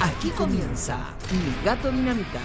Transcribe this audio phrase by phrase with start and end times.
[0.00, 0.98] Aquí comienza
[1.32, 2.40] Mi Gato Dinamita.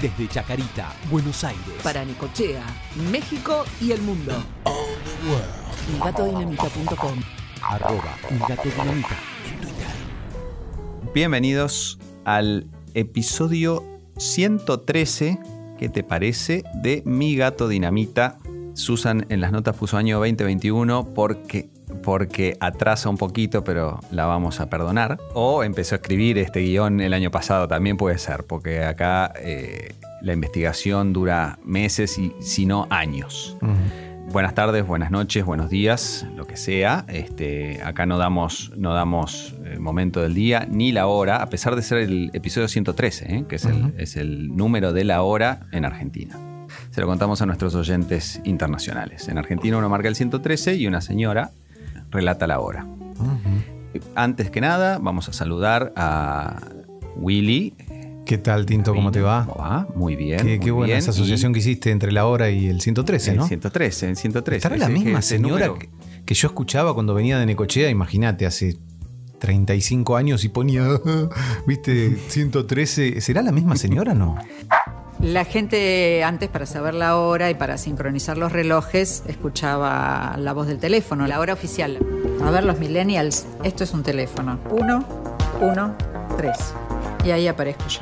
[0.00, 1.62] Desde Chacarita, Buenos Aires.
[1.84, 2.64] Para Necochea,
[3.12, 4.32] México y el mundo.
[5.92, 7.20] MiGatoDinamita.com
[7.62, 9.86] Arroba Mi Gato Dinamita en Twitter.
[11.14, 13.84] Bienvenidos al episodio
[14.18, 15.38] 113,
[15.78, 16.64] ¿qué te parece?
[16.82, 18.38] De Mi Gato Dinamita.
[18.74, 21.70] Susan en las notas puso año 2021 porque,
[22.02, 25.18] porque atrasa un poquito, pero la vamos a perdonar.
[25.34, 29.94] O empezó a escribir este guion el año pasado, también puede ser, porque acá eh,
[30.22, 33.56] la investigación dura meses y si no años.
[34.32, 37.04] Buenas tardes, buenas noches, buenos días, lo que sea.
[37.08, 41.74] Este, acá no damos, no damos eh, momento del día ni la hora, a pesar
[41.74, 43.44] de ser el episodio 113, ¿eh?
[43.48, 46.38] que es, el, es el número de la hora en Argentina.
[46.90, 49.28] Se lo contamos a nuestros oyentes internacionales.
[49.28, 51.50] En Argentina uno marca el 113 y una señora
[52.10, 52.86] relata la hora.
[54.14, 56.60] Antes que nada, vamos a saludar a
[57.16, 57.74] Willy.
[58.26, 58.94] ¿Qué tal, Tinto?
[58.94, 59.44] ¿Cómo te va?
[59.46, 59.88] ¿Cómo va?
[59.94, 60.38] Muy bien.
[60.38, 60.98] Qué, muy qué buena bien.
[60.98, 63.42] esa asociación Y que hiciste entre la hora y el 113, ¿no?
[63.42, 64.56] El 113, el 113.
[64.56, 65.78] ¿Estará la misma señora número.
[65.78, 65.90] que,
[66.24, 67.90] que yo escuchaba cuando venía de Necochea?
[67.90, 68.78] Imagínate, hace
[69.40, 70.86] 35 años y ponía,
[71.66, 73.20] viste, 113.
[73.20, 74.36] ¿Será la misma señora no?
[75.22, 80.66] La gente antes para saber la hora y para sincronizar los relojes escuchaba la voz
[80.66, 81.98] del teléfono, la hora oficial.
[82.42, 84.58] A ver los millennials, esto es un teléfono.
[84.70, 85.04] Uno,
[85.60, 85.94] uno,
[86.38, 86.74] tres.
[87.22, 88.00] Y ahí aparezco yo.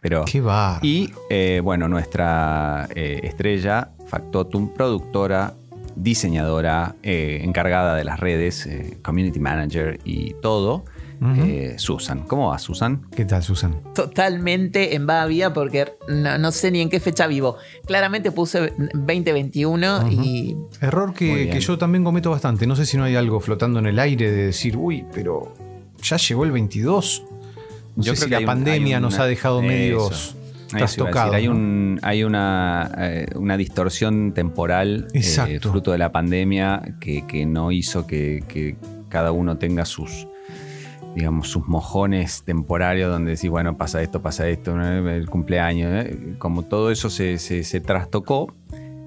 [0.00, 0.78] Pero, Qué va.
[0.80, 5.52] y eh, bueno, nuestra eh, estrella, Factotum, productora,
[5.96, 10.84] diseñadora, eh, encargada de las redes, eh, community manager y todo,
[11.20, 12.24] eh, Susan.
[12.24, 13.02] ¿Cómo va, Susan?
[13.14, 13.80] ¿Qué tal, Susan?
[13.94, 17.56] totalmente en Bavia porque no, no sé ni en qué fecha vivo.
[17.86, 22.66] Claramente puse 2021 y Error que, que yo también cometo bastante.
[22.66, 25.54] No sé si no hay algo flotando en el aire de decir, uy, pero
[26.02, 27.24] ya llegó el 22.
[27.96, 29.68] No Yo sé creo si que la un- pandemia nos ha dejado Eso.
[29.68, 30.34] medios
[31.32, 31.52] hay, ¿no?
[31.54, 35.70] un, hay una, eh, una distorsión temporal eh, Exacto.
[35.70, 38.76] fruto de la pandemia que, que no hizo que, que
[39.08, 40.28] cada uno tenga sus
[41.18, 44.86] digamos sus mojones temporarios donde decís bueno pasa esto pasa esto ¿no?
[45.10, 46.34] el cumpleaños ¿eh?
[46.38, 48.54] como todo eso se, se- se trastocó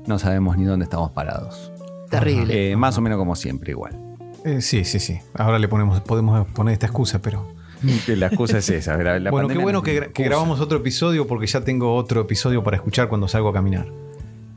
[0.06, 1.72] no sabemos ni dónde estamos parados
[2.10, 2.72] terrible.
[2.72, 3.98] Eh, más o menos como siempre igual
[4.44, 5.20] Eh, sí, sí, sí.
[5.36, 7.48] Ahora le ponemos, podemos poner esta excusa, pero.
[8.08, 11.28] la excusa es esa la- la bueno, qué bueno no que, gra- grabamos otro episodio
[11.28, 13.88] porque ya tengo otro episodio para escuchar cuando salgo a caminar.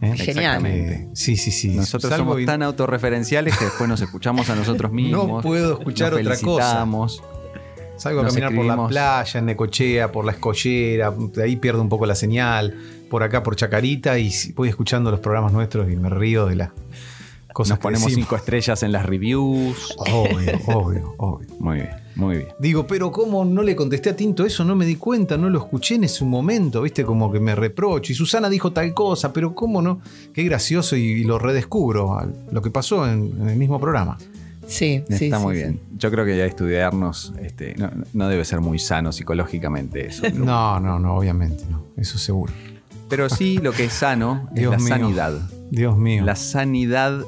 [0.00, 0.14] ¿Eh?
[0.16, 1.08] Genial.
[1.12, 1.76] Sí, sí, sí.
[1.76, 5.28] Nosotros somos y- tan autorreferenciales que después nos escuchamos a nosotros mismos.
[5.28, 6.86] No puedo escuchar nos otra cosa.
[7.96, 11.80] Salgo a Nos caminar por la playa, en Necochea, por la escollera, de ahí pierdo
[11.80, 12.74] un poco la señal,
[13.08, 16.70] por acá por Chacarita y voy escuchando los programas nuestros y me río de las
[17.52, 18.26] cosas Nos que ponemos decimos.
[18.26, 19.94] cinco estrellas en las reviews.
[19.98, 21.48] Obvio, obvio, obvio.
[21.60, 22.48] Muy bien, muy bien.
[22.58, 24.64] Digo, pero ¿cómo no le contesté a Tinto eso?
[24.64, 28.10] No me di cuenta, no lo escuché en ese momento, viste, como que me reprocho.
[28.10, 30.00] Y Susana dijo tal cosa, pero ¿cómo no?
[30.32, 32.18] Qué gracioso y, lo redescubro,
[32.50, 34.18] lo que pasó en, en el mismo programa.
[34.66, 35.62] Sí, sí, Está sí, muy sí.
[35.62, 35.80] bien.
[35.96, 40.22] Yo creo que ya estudiarnos este, no, no debe ser muy sano psicológicamente eso.
[40.34, 42.52] No, no, no, obviamente no, eso seguro.
[43.08, 44.88] Pero sí lo que es sano es Dios la mío.
[44.88, 45.50] sanidad.
[45.70, 46.24] Dios mío.
[46.24, 47.24] La sanidad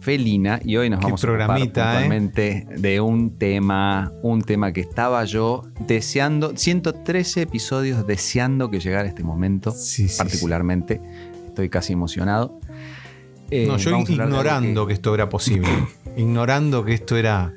[0.00, 0.60] felina.
[0.64, 2.66] Y hoy nos Qué vamos a programita, ¿eh?
[2.78, 9.22] de un tema, un tema que estaba yo deseando, 113 episodios deseando que llegara este
[9.22, 9.70] momento.
[9.72, 11.00] Sí, sí, particularmente.
[11.46, 12.60] Estoy casi emocionado.
[13.50, 14.92] Eh, No, yo ignorando que...
[14.92, 15.68] esto era posible.
[16.16, 17.52] ignorando que esto era.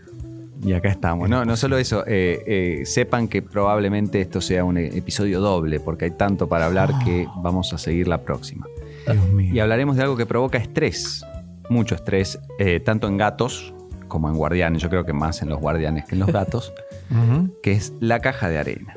[0.63, 1.28] Y acá estamos.
[1.28, 6.06] No, no solo eso, eh, eh, sepan que probablemente esto sea un episodio doble, porque
[6.06, 8.68] hay tanto para hablar que vamos a seguir la próxima.
[9.12, 9.56] Dios mío.
[9.56, 11.25] Y hablaremos de algo que provoca estrés,
[11.69, 12.40] mucho estrés,
[12.85, 13.74] tanto en gatos
[14.07, 16.72] como en guardianes, yo creo que más en los guardianes que en los gatos,
[17.63, 18.94] que es la caja de arena.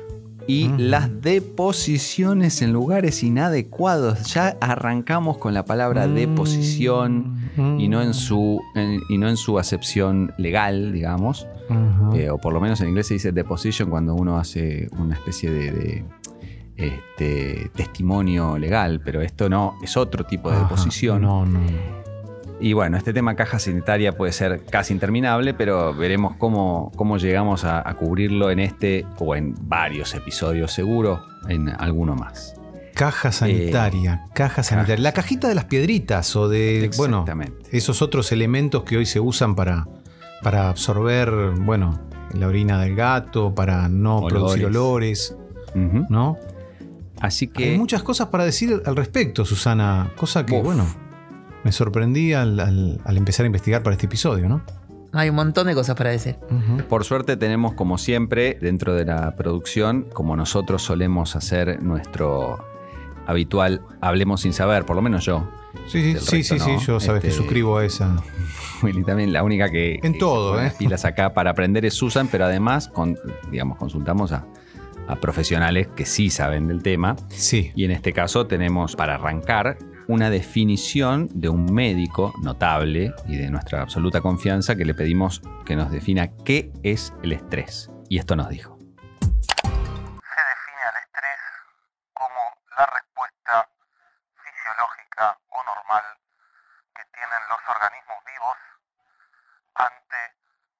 [0.47, 4.33] Y las deposiciones en lugares inadecuados.
[4.33, 7.79] Ya arrancamos con la palabra deposición Mm.
[7.79, 11.47] y no en su, en- y no en su acepción legal, digamos.
[12.13, 15.49] Eh, o por lo menos en inglés se dice deposition cuando uno hace una especie
[15.49, 16.05] de, de,
[16.77, 21.21] este, testimonio legal, pero esto no, es otro tipo de deposición.
[21.21, 21.59] No, no.
[22.59, 27.65] Y bueno, este tema caja sanitaria puede ser casi interminable, pero veremos cómo, cómo llegamos
[27.65, 32.55] a, a cubrirlo en este o en varios episodios, seguro, en alguno más.
[32.93, 35.03] Caja sanitaria, caja sanitaria.
[35.03, 37.25] La cajita de las piedritas o de, bueno,
[37.71, 39.85] esos otros elementos que hoy se usan para,
[40.41, 41.99] para absorber, bueno,
[42.33, 44.33] la orina del gato, para no Olores.
[44.33, 45.35] producir olores.
[46.09, 46.37] ¿no?
[47.19, 50.11] Así que Hay muchas cosas para decir al respecto, Susana.
[50.15, 50.63] Cosa que, Uf.
[50.63, 50.85] bueno,
[51.65, 54.61] me sorprendí al, al- al empezar a investigar para este episodio, ¿no?
[55.11, 56.35] Hay un montón de cosas para decir.
[56.89, 62.63] Por suerte tenemos, como siempre, dentro de la producción, como nosotros solemos hacer nuestro
[63.25, 65.49] habitual Hablemos sin saber, por lo menos yo.
[65.87, 66.79] Sí, sí, sí, resto sí, sí, no.
[66.81, 68.15] yo sabes que Este, suscribo a esa.
[68.83, 69.99] Willy también, la única que...
[70.03, 70.63] En que todo, ¿eh?
[70.65, 73.17] las pilas acá para aprender es Susan, pero además, con,
[73.49, 74.45] digamos, consultamos a,
[75.07, 77.15] a profesionales que sí saben del tema.
[77.29, 77.71] Sí.
[77.75, 83.49] Y en este caso tenemos, para arrancar, una definición de un médico notable y de
[83.49, 87.89] nuestra absoluta confianza que le pedimos que nos defina qué es el estrés.
[88.09, 88.77] Y esto nos dijo.
[88.77, 91.39] se define al estrés
[92.13, 92.41] como
[92.77, 93.69] la respuesta
[94.43, 96.03] fisiológica o normal
[96.95, 98.57] que tienen los organismos vivos
[99.75, 100.35] ante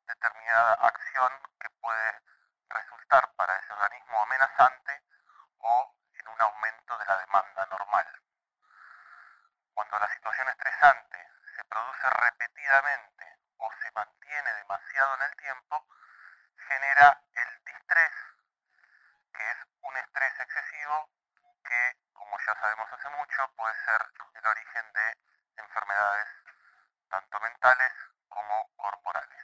[0.08, 2.22] determinada acción que puede
[2.70, 5.04] resultar para ese organismo amenazante
[5.60, 8.06] o en un aumento de la demanda normal.
[9.74, 11.18] Cuando la situación estresante
[11.56, 15.88] se produce repetidamente o se mantiene demasiado en el tiempo,
[16.68, 18.12] genera el distrés
[19.34, 21.10] que es un estrés excesivo
[21.64, 24.02] que, como ya sabemos hace mucho, puede ser
[24.36, 25.18] el origen de
[25.58, 26.28] enfermedades
[27.10, 27.92] tanto mentales
[28.30, 29.44] como corporales.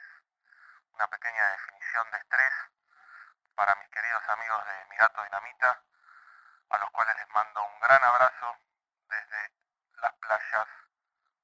[0.94, 2.52] Una pequeña definición de estrés
[3.54, 5.82] para mis queridos amigos de Mi Gato Dinamita,
[6.70, 8.56] a los cuales les mando un gran abrazo
[9.08, 9.52] desde
[10.00, 10.68] las playas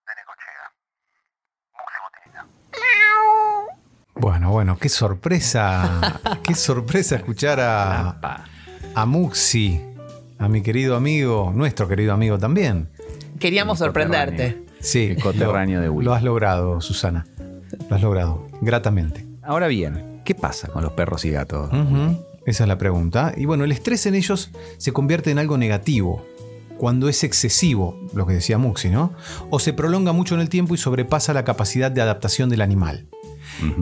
[0.07, 0.73] de Necochea.
[1.73, 2.47] Muxi Botinita.
[4.79, 6.21] Bueno, qué sorpresa.
[6.45, 8.45] qué sorpresa escuchar a, Apa.
[8.95, 9.81] a Muxi,
[10.39, 12.89] a mi querido amigo, nuestro querido amigo también.
[13.41, 14.63] Queríamos El sorprenderte.
[14.79, 16.05] Sí, El coterráneo lo, de Willy.
[16.05, 17.27] Lo has logrado, Susana.
[17.91, 19.27] Lo has logrado, gratamente.
[19.43, 21.71] Ahora bien, ¿qué pasa con los perros y gatos?
[22.47, 23.33] Esa es la pregunta.
[23.37, 26.25] Y bueno, el estrés en ellos se convierte en algo negativo
[26.79, 29.13] cuando es excesivo, lo que decía Muxi, ¿no?
[29.51, 33.09] O se prolonga mucho en el tiempo y sobrepasa la capacidad de adaptación del animal.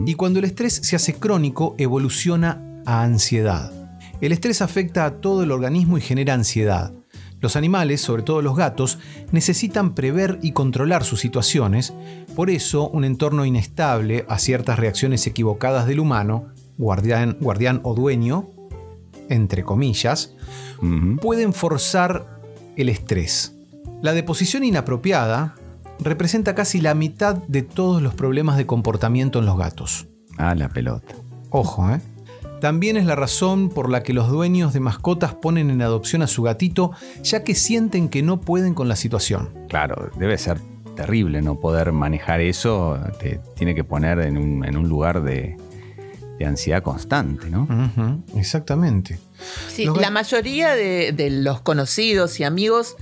[0.05, 3.71] Y cuando el estrés se hace crónico, evoluciona a ansiedad.
[4.21, 6.93] El estrés afecta a todo el organismo y genera ansiedad.
[7.39, 8.97] Los animales, sobre todo los gatos,
[9.31, 11.93] necesitan prever y controlar sus situaciones,
[12.35, 16.47] por eso un entorno inestable a ciertas reacciones equivocadas del humano,
[16.77, 18.49] guardián, guardián o dueño,
[19.29, 20.33] entre comillas,
[21.21, 22.41] pueden forzar
[22.75, 23.53] el estrés.
[24.01, 25.55] La deposición inapropiada
[25.99, 30.07] representa casi la mitad de todos los problemas de comportamiento en los gatos.
[30.37, 31.15] Ah, la pelota.
[31.49, 31.99] Ojo, ¿eh?
[32.59, 36.27] También es la razón por la que los dueños de mascotas ponen en adopción a
[36.27, 36.91] su gatito,
[37.21, 39.49] ya que sienten que no pueden con la situación.
[39.69, 40.59] Claro, debe ser
[40.95, 42.97] terrible no poder manejar eso.
[43.19, 45.55] Te tiene que poner en un, en un lugar de,
[46.39, 47.67] de ansiedad constante, ¿no?
[48.35, 49.19] Exactamente.
[49.67, 52.95] Sí, Los la mayoría de, de los conocidos y amigos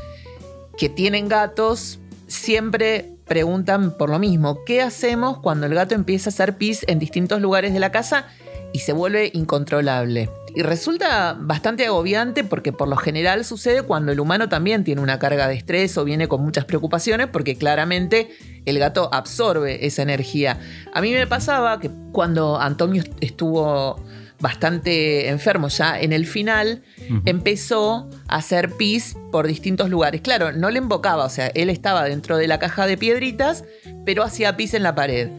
[0.77, 4.63] que tienen gatos siempre preguntan por lo mismo.
[4.65, 8.27] ¿Qué hacemos cuando el gato empieza a hacer pis en distintos lugares de la casa
[8.73, 10.29] y se vuelve incontrolable?
[10.55, 15.19] Y resulta bastante agobiante porque por lo general sucede cuando el humano también tiene una
[15.19, 18.29] carga de estrés o viene con muchas preocupaciones porque claramente
[18.65, 20.59] el gato absorbe esa energía.
[20.93, 24.01] A mí me pasaba que cuando Antonio estuvo
[24.39, 26.83] bastante enfermo ya en el final,
[27.25, 30.21] empezó a hacer pis por distintos lugares.
[30.21, 33.63] Claro, no le invocaba, o sea, él estaba dentro de la caja de piedritas,
[34.05, 35.29] pero hacía pis en la pared.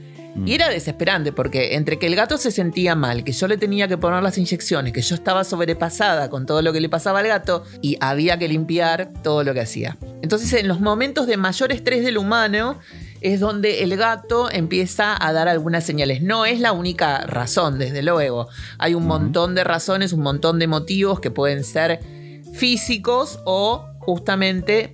[0.44, 3.88] Y era desesperante porque entre que el gato se sentía mal, que yo le tenía
[3.88, 7.26] que poner las inyecciones, que yo estaba sobrepasada con todo lo que le pasaba al
[7.26, 9.96] gato y había que limpiar todo lo que hacía.
[10.20, 12.78] Entonces en los momentos de mayor estrés del humano
[13.26, 16.22] es donde el gato empieza a dar algunas señales.
[16.22, 18.48] No es la única razón, desde luego.
[18.78, 22.00] Hay un montón de razones, un montón de motivos que pueden ser
[22.54, 24.92] físicos o justamente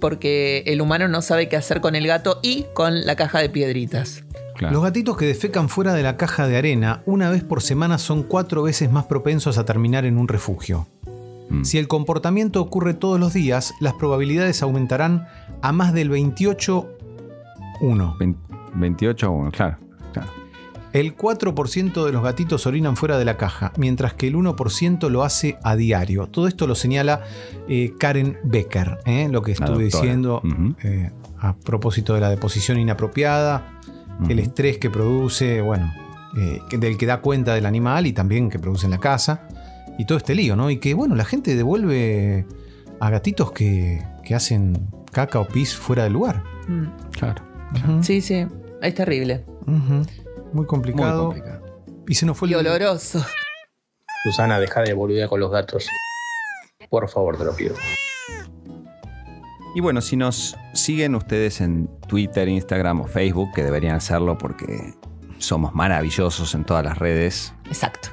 [0.00, 3.50] porque el humano no sabe qué hacer con el gato y con la caja de
[3.50, 4.24] piedritas.
[4.56, 4.72] Claro.
[4.72, 8.22] Los gatitos que defecan fuera de la caja de arena una vez por semana son
[8.22, 10.86] cuatro veces más propensos a terminar en un refugio.
[11.50, 11.64] Mm.
[11.64, 15.26] Si el comportamiento ocurre todos los días, las probabilidades aumentarán
[15.60, 16.93] a más del 28
[17.80, 18.16] 1.
[18.18, 18.36] Vein-
[18.74, 19.76] 28 a 1, claro.
[20.12, 20.30] claro.
[20.92, 25.24] El 4% de los gatitos orinan fuera de la caja, mientras que el 1% lo
[25.24, 26.28] hace a diario.
[26.28, 27.22] Todo esto lo señala
[27.68, 29.28] eh, Karen Becker, ¿eh?
[29.30, 30.40] lo que estuve diciendo
[30.84, 33.80] eh, a propósito de la deposición inapropiada,
[34.28, 35.92] el estrés que produce, bueno,
[36.38, 39.48] eh, que- del que da cuenta del animal y también que produce en la casa,
[39.98, 40.70] y todo este lío, ¿no?
[40.70, 42.46] Y que, bueno, la gente devuelve
[43.00, 46.42] a gatitos que, que hacen caca o pis fuera del lugar.
[46.68, 46.84] Mm.
[47.10, 47.42] Claro.
[48.02, 48.46] Sí, sí,
[48.82, 49.44] es terrible.
[49.66, 50.06] Muy
[50.52, 51.24] Muy complicado.
[51.26, 51.64] complicado.
[52.08, 53.24] Y se nos fue Y el- oloroso.
[54.24, 55.86] Susana, deja de boludear con los gatos.
[56.88, 57.74] Por favor, te lo pido.
[59.74, 64.94] Y bueno, si nos siguen ustedes en Twitter, Instagram o Facebook, que deberían hacerlo porque
[65.38, 67.52] somos maravillosos en todas las redes.
[67.66, 68.10] Exacto.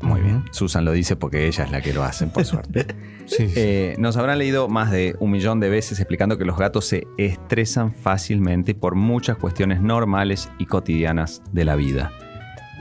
[0.00, 0.44] Muy bien.
[0.52, 2.86] Susan lo dice porque ella es la que lo hace, por suerte.
[3.26, 3.54] Sí, sí.
[3.56, 7.06] Eh, nos habrán leído más de un millón de veces explicando que los gatos se
[7.16, 12.12] estresan fácilmente por muchas cuestiones normales y cotidianas de la vida.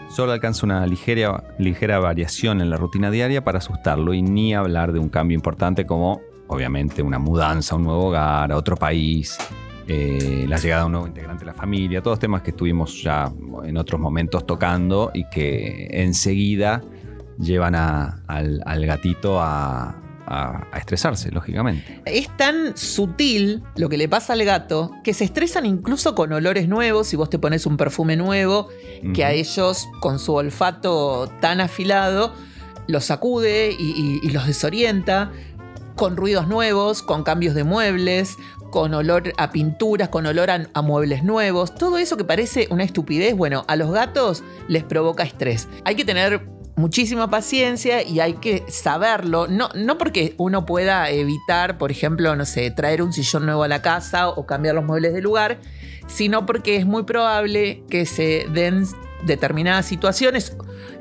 [0.10, 4.94] Solo alcanza una ligera, ligera variación en la rutina diaria para asustarlo y ni hablar
[4.94, 9.38] de un cambio importante como, obviamente, una mudanza a un nuevo hogar, a otro país,
[9.88, 13.32] eh, la llegada de un nuevo integrante de la familia, todos temas que estuvimos ya
[13.64, 16.82] en otros momentos tocando y que enseguida
[17.40, 22.02] llevan a- al, al gatito a, a- a estresarse, lógicamente.
[22.06, 26.68] Es tan sutil lo que le pasa al gato que se estresan incluso con olores
[26.68, 27.08] nuevos.
[27.08, 28.70] Si vos te pones un perfume nuevo,
[29.14, 32.34] que a ellos, con su olfato tan afilado,
[32.88, 35.32] los sacude y, y- y los desorienta.
[35.96, 38.38] Con ruidos nuevos, con cambios de muebles,
[38.70, 41.74] con olor a pinturas, con olor a, a muebles nuevos.
[41.74, 45.68] Todo eso que parece una estupidez, bueno, a los gatos les provoca estrés.
[45.86, 49.48] Hay que tener muchísima paciencia y hay que saberlo.
[49.48, 53.68] No, no porque uno pueda evitar, por ejemplo, no sé, traer un sillón nuevo a
[53.68, 55.60] la casa o cambiar los muebles de lugar,
[56.08, 58.86] sino porque es muy probable que se den
[59.24, 60.56] determinadas situaciones,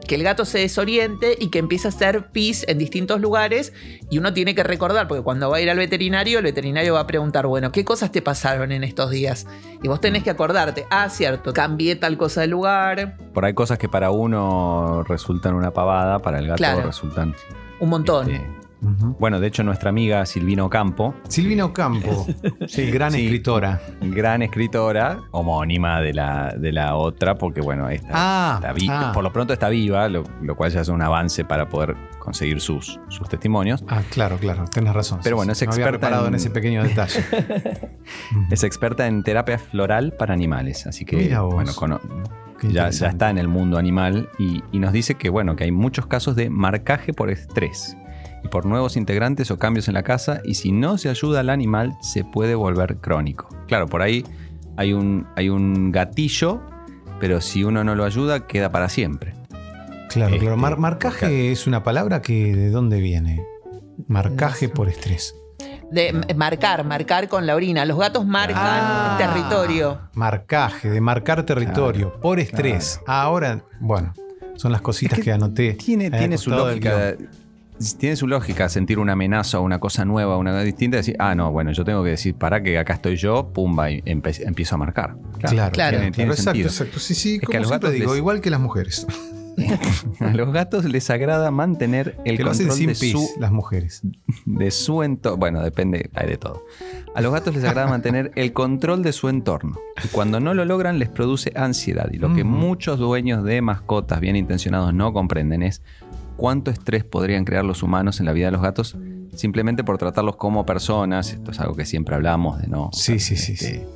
[0.06, 3.73] que el gato se desoriente y que empiece a hacer pis en distintos lugares
[4.08, 7.00] y uno tiene que recordar, porque cuando va a ir al veterinario, el veterinario va
[7.00, 9.46] a preguntar, bueno, ¿qué cosas te pasaron en estos días?
[9.82, 13.78] Y vos tenés que acordarte, ah, cierto, cambié tal cosa de lugar, Por ahí cosas
[13.78, 16.82] que para uno resultan una pavada, para el gato Claro.
[16.87, 17.35] resultan...
[17.80, 18.30] un montón.
[18.30, 18.46] este,
[19.18, 22.26] Bueno, de hecho nuestra amiga Silvino Campo, Silvina Ocampo,
[22.68, 23.23] Sí, gran sí.
[23.25, 23.80] escritora.
[24.02, 29.11] gran escritora, homónima de la, de la otra, porque bueno, esta, Ah, está vi- ah.
[29.14, 32.61] por lo pronto está viva, lo, lo cual ya es un avance para poder conseguir
[32.61, 33.83] sus, sus testimonios.
[33.88, 35.21] Ah, claro, claro, tenés razón.
[35.23, 36.35] Pero bueno, es había experta reparado en...
[36.35, 37.25] en- ese pequeño detalle.
[38.50, 41.54] Es experta en terapia floral para animales, así que Mira vos.
[41.76, 42.00] bueno,
[42.62, 45.73] ya, ya está en el mundo animal y, y nos dice que bueno, que hay
[45.73, 47.97] muchos casos de marcaje por estrés
[48.45, 51.50] y por nuevos integrantes o cambios en la casa y si no se ayuda al
[51.50, 53.49] animal se puede volver crónico.
[53.66, 54.25] Claro, por ahí
[54.76, 56.61] hay un, hay un gatillo,
[57.21, 59.35] pero si uno no lo ayuda queda para siempre.
[60.11, 60.57] Claro, Este, claro.
[60.57, 63.43] Mar- marcaje es una palabra que de dónde viene.
[64.07, 65.35] Marcaje por estrés.
[65.90, 67.85] De marcar, marcar con la orina.
[67.85, 69.16] Los gatos marcan Ah.
[69.19, 70.00] territorio.
[70.14, 73.00] Marcaje, de marcar territorio, por estrés.
[73.07, 74.12] Ahora, bueno,
[74.57, 75.73] son las cositas Es que, que anoté.
[75.75, 77.14] Tiene, tiene su lógica.
[77.99, 81.16] Tiene su lógica sentir una amenaza o una cosa nueva, una cosa distinta, y decir,
[81.18, 84.75] ah, no, bueno, yo tengo que decir, para que acá estoy yo, pumba, y empiezo
[84.75, 85.16] a marcar.
[85.40, 86.99] Claro, claro, tiene- tiene exacto, exacto.
[86.99, 89.06] Sí, sí, Es que como a los siempre gatos digo, les- igual que las mujeres.
[90.21, 93.40] A los gatos les agrada mantener el que lo hacen control sin de pis, su,
[93.40, 94.02] las mujeres.
[94.45, 95.38] de su entorno.
[95.38, 96.62] Bueno, depende, hay de todo.
[97.14, 99.78] A los gatos les agrada mantener el control de su entorno.
[100.04, 102.11] Y cuando no lo logran, les produce ansiedad.
[102.12, 105.83] Y lo que muchos dueños de mascotas bien intencionados no comprenden es
[106.37, 108.97] cuánto estrés podrían crear los humanos en la vida de los gatos
[109.35, 111.33] simplemente por tratarlos como personas.
[111.33, 113.87] Esto es algo que siempre hablamos de no Sí, sí, sí, este,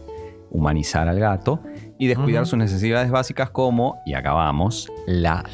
[0.51, 1.61] humanizar al gato
[1.99, 5.45] y descuidar sus necesidades básicas como, y acabamos, la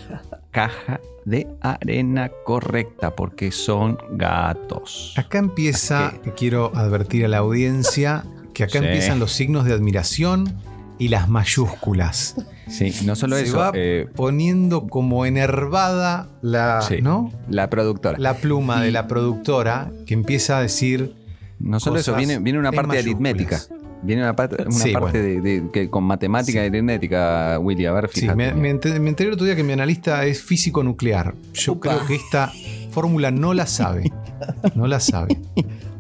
[0.51, 5.13] caja de arena correcta porque son gatos.
[5.17, 8.25] Acá empieza, quiero advertir a la audiencia,
[8.55, 8.85] que acá Sí.
[8.87, 10.55] empiezan los signos de admiración
[10.99, 12.37] y las mayúsculas.
[12.69, 16.97] Sí, no solo Se eso, va eh, poniendo como enervada la, Sí.
[17.03, 17.31] ¿no?
[17.49, 18.19] la productora.
[18.19, 21.15] la pluma de la productora que empieza a decir
[21.59, 23.05] no solo eso, viene, viene una parte mayúsculas.
[23.15, 23.61] aritmética.
[24.03, 25.13] Viene una Sí, parte bueno.
[25.13, 27.87] de, de- que, con matemática y aritmética, Willy.
[27.87, 28.37] A ver, Sí, fíjate.
[28.37, 31.35] me, me enter- me enteré el otro día que mi analista es físico nuclear.
[31.55, 31.95] Yo Upa.
[31.97, 32.53] creo que esta
[32.91, 34.13] fórmula no la sabe.
[34.75, 35.39] No la sabe.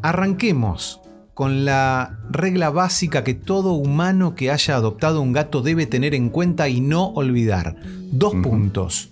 [0.02, 1.00] Arranquemos
[1.36, 6.30] con la regla básica que todo humano que haya adoptado un gato debe tener en
[6.30, 7.76] cuenta y no olvidar.
[8.10, 9.10] Dos puntos.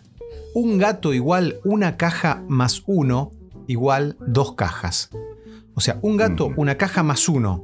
[0.54, 3.33] Un gato igual una caja más uno
[3.66, 5.11] igual dos cajas.
[5.75, 7.62] O sea, un gato, una caja más uno.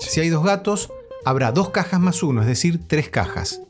[0.00, 0.90] Si hay dos gatos,
[1.24, 3.60] habrá dos cajas más uno, es decir, tres cajas.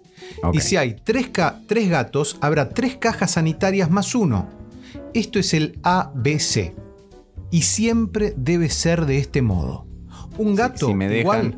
[0.54, 1.30] Y si hay tres,
[1.66, 4.48] tres gatos, habrá tres cajas sanitarias más uno.
[5.12, 6.72] Esto es el ABC.
[7.50, 9.84] Y siempre debe ser de este modo.
[10.38, 11.56] Un gato si me dejan- igual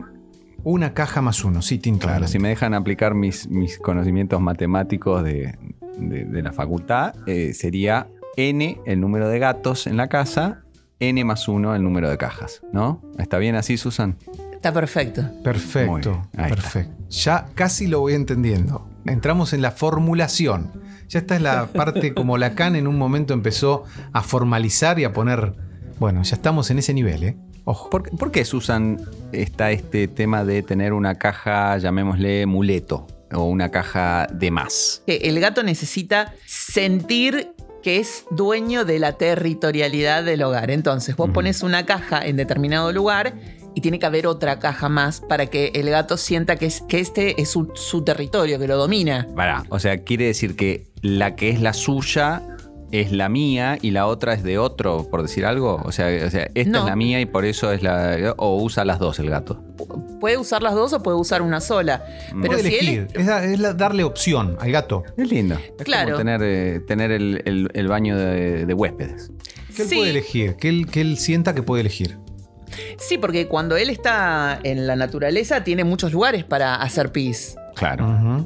[0.64, 1.62] una caja más uno.
[1.62, 5.56] Sí, Tim, Claro, si me dejan aplicar mis, mis conocimientos matemáticos de,
[5.99, 10.62] de- de la facultad, eh, sería n el número de gatos en la casa,
[10.99, 13.00] n más 1 el número de cajas, ¿no?
[13.18, 14.16] ¿Está bien así, Susan?
[14.52, 15.23] Está perfecto.
[15.45, 16.62] Perfecto, bien, ahí está.
[16.62, 17.04] perfecto.
[17.11, 18.88] Ya casi lo voy entendiendo.
[19.06, 20.73] Entramos en la formulación.
[21.09, 25.12] Ya esta es la parte como Lacan en un momento empezó a formalizar y a
[25.12, 25.54] poner.
[26.00, 27.37] Bueno, ya estamos en ese nivel, ¿eh?
[27.66, 27.90] Ojo.
[27.90, 28.99] ¿Por, por qué, Susan,
[29.32, 33.06] está este tema de tener una caja, llamémosle muleto?
[33.32, 35.02] o una caja de más.
[35.06, 40.70] El gato necesita sentir que es dueño de la territorialidad del hogar.
[40.70, 43.35] Entonces, vos pones una caja en determinado lugar
[43.75, 46.99] y tiene que haber otra caja más para que el gato sienta que, es, que
[46.99, 49.28] este es su, su territorio, que lo domina.
[49.37, 52.55] Pará, o sea, quiere decir que la que es la suya
[53.00, 55.80] es la mía y la otra es de otro, por decir algo.
[55.84, 56.78] O sea, o sea esta No.
[56.80, 58.34] es la mía y por eso es la.
[58.36, 59.62] O usa las dos el gato.
[60.20, 62.04] Puede usar las dos o puede usar una sola.
[62.30, 62.98] Pero Puede si elegir.
[63.14, 63.20] él.
[63.20, 65.04] Es, da- es la- darle opción al gato.
[65.16, 65.54] Es lindo.
[65.78, 66.06] Es Claro.
[66.12, 69.30] como tener, eh, tener el, el- el baño de, de huéspedes.
[69.74, 69.96] Que él Sí.
[69.96, 70.56] puede elegir.
[70.56, 72.18] Que él, que él sienta que puede elegir.
[72.98, 78.44] Sí, porque cuando él está en la naturaleza tiene muchos lugares para hacer pis Claro.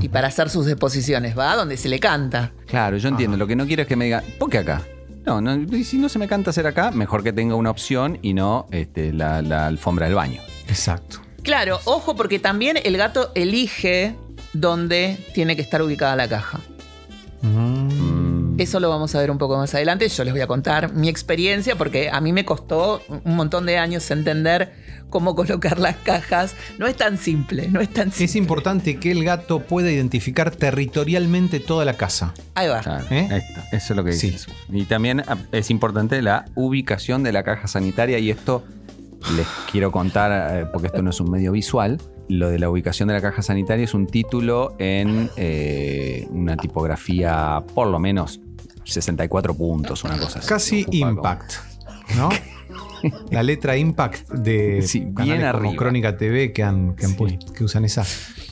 [0.00, 1.36] Y para hacer sus deposiciones.
[1.38, 2.52] Va donde se le canta.
[2.66, 3.36] Claro, yo entiendo.
[3.36, 4.82] Lo que no quiero es que me diga, ¿por qué acá?
[5.24, 8.18] No, no, y si no se me canta hacer acá, mejor que tenga una opción
[8.22, 10.40] y no este, la, la alfombra del baño.
[10.68, 11.18] Exacto.
[11.42, 14.14] Claro, ojo, porque también el gato elige
[14.52, 16.60] dónde tiene que estar ubicada la caja.
[17.42, 18.58] Mm.
[18.58, 20.08] Eso lo vamos a ver un poco más adelante.
[20.08, 23.78] Yo les voy a contar mi experiencia porque a mí me costó un montón de
[23.78, 24.72] años entender
[25.10, 26.54] cómo colocar las cajas.
[26.78, 28.24] No es tan simple, no es tan simple.
[28.26, 32.34] Es importante que el gato pueda identificar territorialmente toda la casa.
[32.54, 32.80] Ahí va.
[32.80, 33.28] Claro, ¿Eh?
[33.30, 33.64] ahí está.
[33.76, 34.30] Eso es lo que Sí.
[34.30, 34.46] dices.
[34.70, 38.64] Y también ah, es importante la ubicación de la caja sanitaria y esto
[39.36, 42.00] les quiero contar, eh, porque esto no es un medio visual.
[42.28, 47.62] Lo de la ubicación de la caja sanitaria es un título en eh, una tipografía
[47.74, 48.40] por lo menos
[48.84, 50.48] 64 puntos, una cosa así.
[50.48, 51.52] Casi como- Impact.
[52.16, 52.28] ¿No?
[53.30, 55.76] La letra Impact de Sí, bien como arriba.
[55.76, 57.16] Crónica TV que, han, que, han Sí.
[57.16, 58.04] puesto- que usan esa.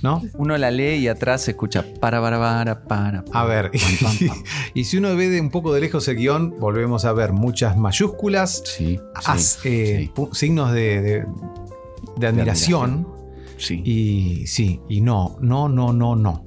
[0.02, 0.22] ¿No?
[0.34, 3.24] Uno la lee y atrás se escucha para, para, para, para.
[3.32, 4.42] A ver, pam, pam.
[4.74, 7.76] y si uno ve de un poco de lejos el guion, volvemos a ver muchas
[7.76, 11.26] mayúsculas, Sí, as- sí, eh, signos de, de-
[12.18, 13.08] de admiración.
[13.56, 13.80] sí.
[13.84, 16.44] Y sí, y no, no, no, no, no.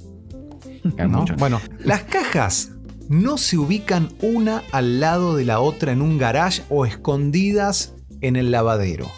[1.08, 1.24] ¿no?
[1.38, 2.70] Bueno, las cajas
[3.08, 8.36] no se ubican una al lado de la otra en un garage o escondidas en
[8.36, 9.10] el lavadero.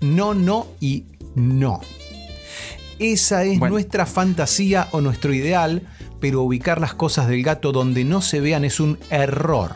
[0.00, 1.80] No, no y no.
[2.98, 3.74] Esa es Bueno.
[3.74, 5.82] nuestra fantasía o nuestro ideal,
[6.20, 9.72] pero ubicar las cosas del gato donde no se vean es un error.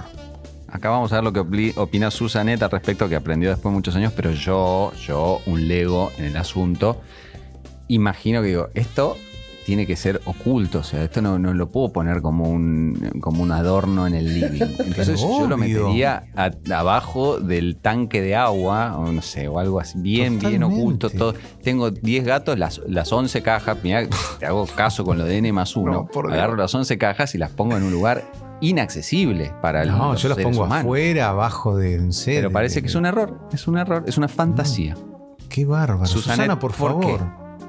[0.68, 3.94] Acá vamos a ver lo que opina Susanet al respecto, que aprendió después de muchos
[3.94, 7.02] años, pero yo, yo, un lego en el asunto,
[7.88, 9.16] imagino que digo, esto
[9.64, 13.42] tiene que ser oculto, o sea, esto no, no lo puedo poner como un, como
[13.42, 14.61] un adorno en el living.
[14.79, 19.79] Entonces yo lo metería a- abajo del tanque de agua, o no sé, o algo
[19.81, 21.11] así, bien, bien oculto.
[21.11, 21.35] Todo.
[21.62, 24.07] Tengo 10 gatos, las, las 11 cajas, mirá,
[24.38, 26.38] te hago caso con lo de N más 1, No, por Dios.
[26.38, 28.25] agarro las 11 cajas y las pongo en un lugar
[28.61, 30.85] inaccesible para No, los yo las pongo humanos.
[30.85, 31.98] afuera, abajo de.
[31.98, 34.96] no sé, Pero parece que es un error, es un error, es una fantasía.
[35.48, 36.07] Qué bárbaro.
[36.07, 37.18] Susana, por ¿por qué?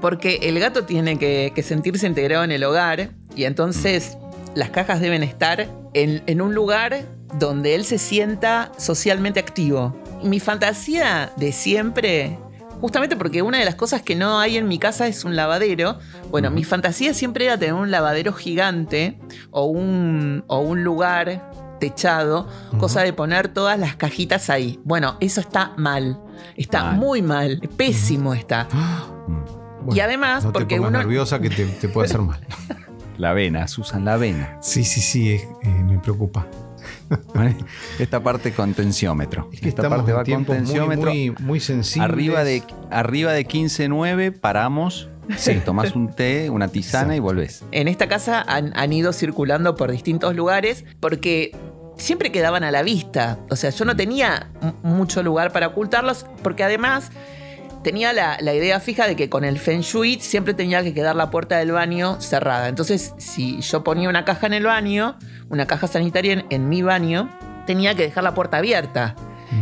[0.03, 4.17] Porque el gato tiene que, que sentirse integrado en el hogar y entonces
[4.53, 7.05] las cajas deben estar en, en un lugar
[7.39, 9.95] donde él se sienta socialmente activo.
[10.21, 12.37] Mi fantasía de siempre,
[12.81, 15.99] justamente porque una de las cosas que no hay en mi casa es un lavadero,
[16.29, 19.17] bueno, mi fantasía siempre era tener un lavadero gigante
[19.51, 24.81] o un, o un lugar techado, cosa de poner todas las cajitas ahí.
[24.83, 26.19] Bueno, eso está mal,
[26.57, 26.97] está Mal.
[26.97, 28.67] muy mal, pésimo está.
[29.83, 30.99] Bueno, y además, no porque te pongas uno.
[30.99, 32.39] nerviosa que te, te puede hacer mal.
[33.17, 34.57] La avena, Susan, la avena.
[34.61, 36.47] Sí, sí, sí, es- eh, me preocupa.
[37.99, 39.49] Esta parte con tensiómetro.
[39.53, 41.09] Es que Esta parte va con muy, tensiómetro.
[41.11, 42.09] muy, muy sensibles.
[42.09, 45.61] arriba, de, arriba de 15.9 paramos, sí.
[45.63, 47.63] tomás un té, una tisana y volvés.
[47.71, 51.55] En esta casa han, han ido circulando por distintos lugares porque
[51.97, 53.39] siempre quedaban a la vista.
[53.51, 54.49] O sea, yo no tenía
[54.81, 57.11] mucho lugar para ocultarlos porque además
[57.83, 61.15] tenía la, la idea fija de que con el Feng Shui siempre tenía que quedar
[61.15, 62.67] la puerta del baño cerrada.
[62.69, 65.17] Entonces, si yo ponía una caja en el baño,
[65.49, 67.29] una caja sanitaria en, en mi baño,
[67.67, 69.15] tenía que dejar la puerta abierta.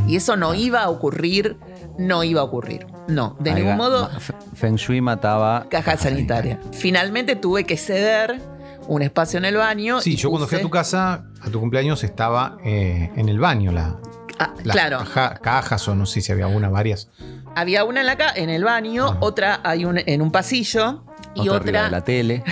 [0.07, 1.57] Y eso no iba a ocurrir,
[1.97, 2.87] no iba a ocurrir.
[3.09, 3.75] No, de Ahí ningún va.
[3.77, 4.09] modo
[4.53, 5.65] Feng Shui mataba.
[5.69, 6.59] caja sanitaria.
[6.71, 8.39] Finalmente tuve que ceder
[8.87, 9.99] un espacio en el baño.
[9.99, 13.71] Sí, yo cuando fui a tu casa, a tu cumpleaños, estaba eh, en el baño
[13.73, 13.97] la,
[14.39, 17.09] Ah, las claro, caja- cajas o no sé si había una, varias.
[17.55, 19.17] Había una en, la ca- en el baño, Ajá.
[19.21, 22.43] otra hay un, en un pasillo y otra otra, de la tele.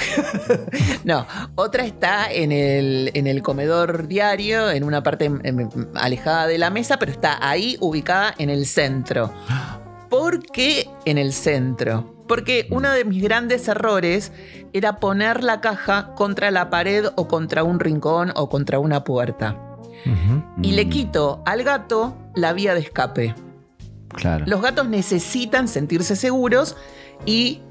[1.03, 5.29] no, otra está en el, en el comedor diario, en una parte
[5.95, 9.31] alejada de la mesa, pero está ahí ubicada en el centro.
[10.09, 12.15] ¿Por qué en el centro?
[12.27, 14.31] Porque uno de mis grandes errores
[14.73, 19.55] era poner la caja contra la pared o contra un rincón o contra una puerta.
[20.61, 23.35] Y le Mm, quito al gato la vía de escape.
[24.47, 26.75] Los gatos necesitan sentirse seguros
[27.25, 27.61] y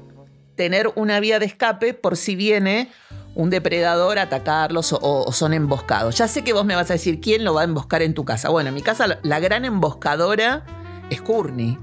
[0.55, 2.89] tener una vía de escape por si viene
[3.35, 6.17] un depredador a atacarlos o, o son emboscados.
[6.17, 8.25] Ya sé que vos me vas a decir quién lo va a emboscar en tu
[8.25, 8.49] casa.
[8.49, 10.65] Bueno, en mi casa la- la gran emboscadora
[11.09, 11.77] es Courtney.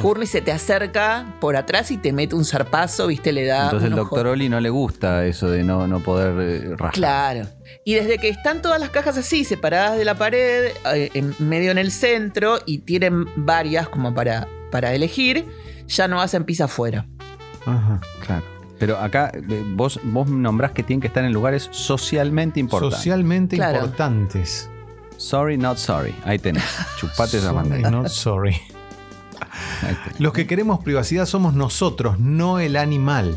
[0.00, 3.64] Courtney se te acerca por atrás y te mete un zarpazo, viste, le da.
[3.64, 6.92] Entonces el doctor Oli no le gusta eso de no, no poder eh, rajar.
[6.94, 7.48] Claro.
[7.84, 11.70] Y desde que están todas las cajas así, separadas de la pared, eh, en medio
[11.72, 15.46] en el centro, y tienen varias como para, para elegir,
[15.88, 17.06] ya no hacen pis afuera.
[17.64, 18.00] Ajá.
[18.24, 18.44] Claro.
[18.78, 22.98] Pero acá eh, vos, vos nombrás que tienen que estar en lugares socialmente importantes.
[22.98, 23.78] Socialmente Claro.
[23.78, 24.70] importantes.
[25.16, 26.14] Sorry, not sorry.
[26.24, 26.62] Ahí tenés.
[26.98, 27.90] Chupate esa Sorry, bandera.
[27.90, 28.60] not sorry.
[30.18, 33.36] Los que queremos privacidad somos nosotros, no el animal.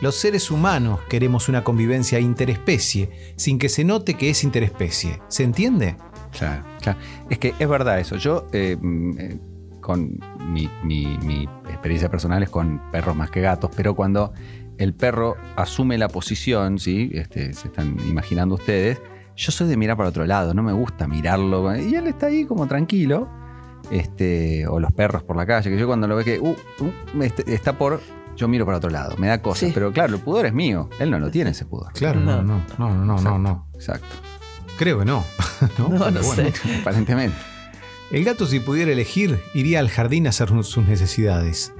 [0.00, 5.20] Los seres humanos queremos una convivencia interespecie, sin que se note que es interespecie.
[5.28, 5.96] ¿Se entiende?
[6.36, 6.98] Claro, claro.
[7.30, 8.16] Es que es verdad eso.
[8.16, 9.40] Yo, eh, mm, eh,
[9.80, 10.68] con mi
[11.70, 14.32] experiencia personal es con perros más que gatos, pero cuando
[14.78, 17.10] el perro asume la posición, ¿sí?
[17.14, 19.00] Este, se están imaginando ustedes,
[19.36, 21.76] yo soy de mirar para otro lado, no me gusta mirarlo.
[21.76, 23.28] Y él está ahí como tranquilo.
[23.90, 27.22] Este, o los perros por la calle, que yo cuando lo ve que uh, uh,
[27.22, 28.00] este- está por.
[28.36, 29.68] Yo miro para otro lado, me da cosas.
[29.68, 29.70] Sí.
[29.72, 30.90] Pero claro, el pudor es mío.
[30.98, 31.92] Él no lo tiene ese pudor.
[31.92, 33.38] Claro, no, no, no, no, no, no.
[33.38, 33.68] no.
[33.74, 34.06] Exacto.
[34.76, 35.24] Creo que no.
[35.78, 36.52] no, No, no sé.
[36.80, 37.36] Aparentemente.
[38.10, 41.72] El gato si pudiera elegir iría al jardín a hacer sus necesidades.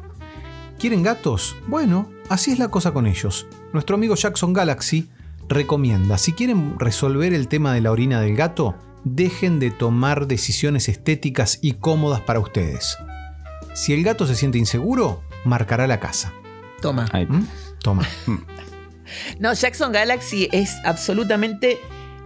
[0.79, 1.57] ¿Quieren gatos?
[1.67, 3.47] Bueno, así es la cosa con ellos.
[3.73, 5.09] Nuestro amigo Jackson Galaxy
[5.49, 10.88] recomienda, si quieren resolver el tema de la orina del gato, dejen de tomar decisiones
[10.88, 12.97] estéticas y cómodas para ustedes.
[13.75, 16.33] Si el gato se siente inseguro, marcará la casa.
[16.81, 17.07] Toma.
[17.29, 17.45] ¿Mm?
[17.83, 18.07] Toma.
[19.38, 21.79] No, Jackson Galaxy es absolutamente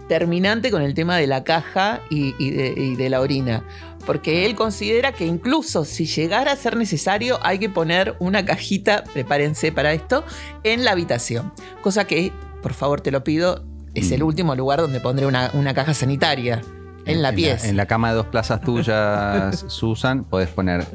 [0.07, 3.63] terminante con el tema de la caja y, y de, y de la orina.
[4.05, 9.03] Porque él considera que incluso si llegara a ser necesario, hay que poner una cajita,
[9.03, 10.23] prepárense para esto,
[10.63, 11.51] en la habitación.
[11.81, 14.25] Cosa que, por favor, te lo pido, es el Mm.
[14.27, 16.61] último lugar donde pondré una, una caja sanitaria.
[17.05, 17.67] En la pieza.
[17.67, 20.85] En la cama de dos plazas tuyas, Susan, podés poner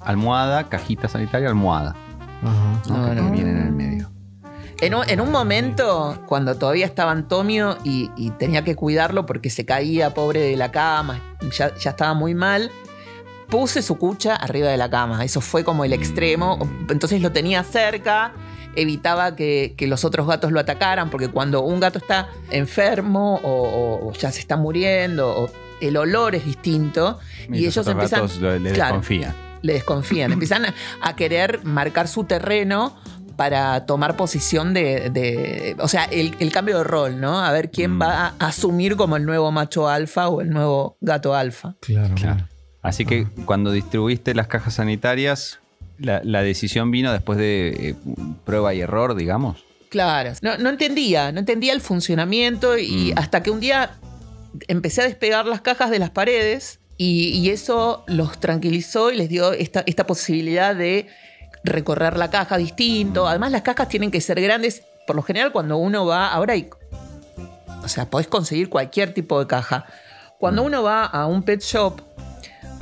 [0.00, 1.94] almohada, cajita sanitaria, almohada.
[2.42, 2.82] Ajá.
[2.88, 3.12] ¿no?
[3.12, 4.10] En el medio.
[4.80, 9.48] En un, en un momento, cuando todavía estaba Antonio y, y tenía que cuidarlo porque
[9.50, 11.20] se caía pobre de la cama,
[11.56, 12.68] ya, ya estaba muy mal,
[13.48, 15.24] puse su cucha arriba de la cama.
[15.24, 16.58] Eso fue como el extremo.
[16.90, 18.32] Entonces lo tenía cerca,
[18.76, 24.12] evitaba que, que los otros gatos lo atacaran, porque cuando un gato está enfermo o,
[24.18, 28.20] ya se está muriendo, o el olor es distinto, y, los ellos otros empiezan...
[28.22, 29.34] gatos lo- le Claro desconfían.
[29.62, 32.96] le desconfían, empiezan a, a querer marcar su terreno
[33.36, 37.40] para tomar posición de, de- o sea, el, el cambio de rol, ¿no?
[37.40, 38.02] A ver quién Mm.
[38.02, 41.74] va a asumir como el nuevo macho alfa o el nuevo gato alfa.
[41.80, 42.46] Claro, Claro.
[42.82, 45.60] Así que cuando distribuiste las cajas sanitarias,
[46.02, 47.94] la, la decisión vino después de eh,
[48.44, 49.64] prueba y error, digamos.
[49.88, 53.18] Claro, no, no entendía, no entendía el funcionamiento y Mm.
[53.18, 53.98] hasta que un día
[54.68, 59.28] empecé a despegar las cajas de las paredes y, y eso los tranquilizó y les
[59.28, 61.08] dio esta, esta posibilidad de
[61.64, 63.26] recorrer la caja distinto.
[63.26, 64.82] Además las cajas tienen que ser grandes.
[65.06, 66.68] Por lo general cuando uno va, ahora hay,
[67.84, 69.84] o sea, podés conseguir cualquier tipo de caja.
[70.38, 72.00] Cuando uno va a un pet shop,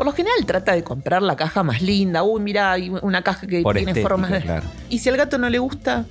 [0.01, 2.23] por lo general trata de comprar la caja más linda.
[2.23, 4.41] Uy, mira, hay una caja que Por tiene estética, formas de...
[4.41, 4.67] claro.
[4.89, 6.07] Y si al gato no le gusta,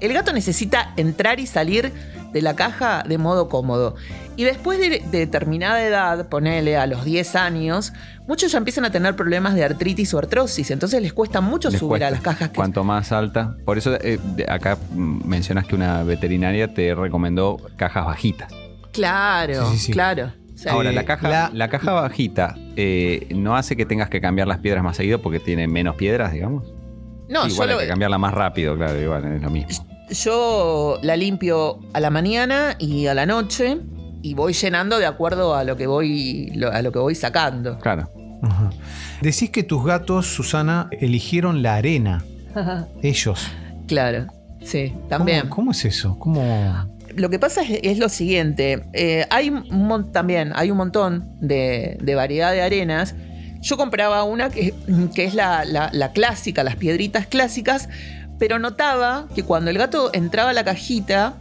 [0.00, 1.92] el gato necesita entrar y salir
[2.32, 3.94] de la caja de modo cómodo.
[4.36, 7.92] Y después de, de determinada edad, ponele a los 10 años,
[8.26, 10.70] muchos ya empiezan a tener problemas de artritis o artrosis.
[10.70, 12.56] Entonces les cuesta mucho Les subir a las cajas que.
[12.56, 13.54] Cuanto más alta.
[13.66, 18.50] Por eso eh, acá mencionas que una veterinaria te recomendó cajas bajitas.
[18.92, 19.92] Claro, Sí, sí, sí.
[19.92, 20.39] claro.
[20.68, 21.68] Ahora, Eh, la caja, la- la...
[21.68, 25.66] caja bajita eh, no hace que tengas que cambiar las piedras más seguido porque tiene
[25.68, 26.64] menos piedras, digamos.
[27.28, 29.86] no, Sí, igual yo, hay lo- que cambiarla más rápido, claro, igual es lo mismo.
[30.10, 33.78] yo la limpio a la mañana y a la noche
[34.22, 37.78] y voy llenando de acuerdo a lo que voy, lo- a lo que voy sacando.
[37.78, 38.10] Claro.
[38.42, 38.70] Ajá.
[39.22, 42.24] Decís que tus gatos, Susana, eligieron la arena.
[43.02, 43.46] Ellos.
[43.86, 44.26] Claro,
[44.62, 45.40] sí, también.
[45.42, 46.18] ¿Cómo, cómo es eso?
[46.18, 46.99] ¿Cómo.?
[47.16, 52.14] Lo que pasa es, lo siguiente, eh, hay un también hay un montón de, de
[52.14, 53.14] variedad de arenas.
[53.60, 54.72] Yo compraba una que,
[55.16, 57.88] es la, la- la clásica, las piedritas clásicas,
[58.38, 61.34] pero notaba que cuando el gato entraba a la cajita,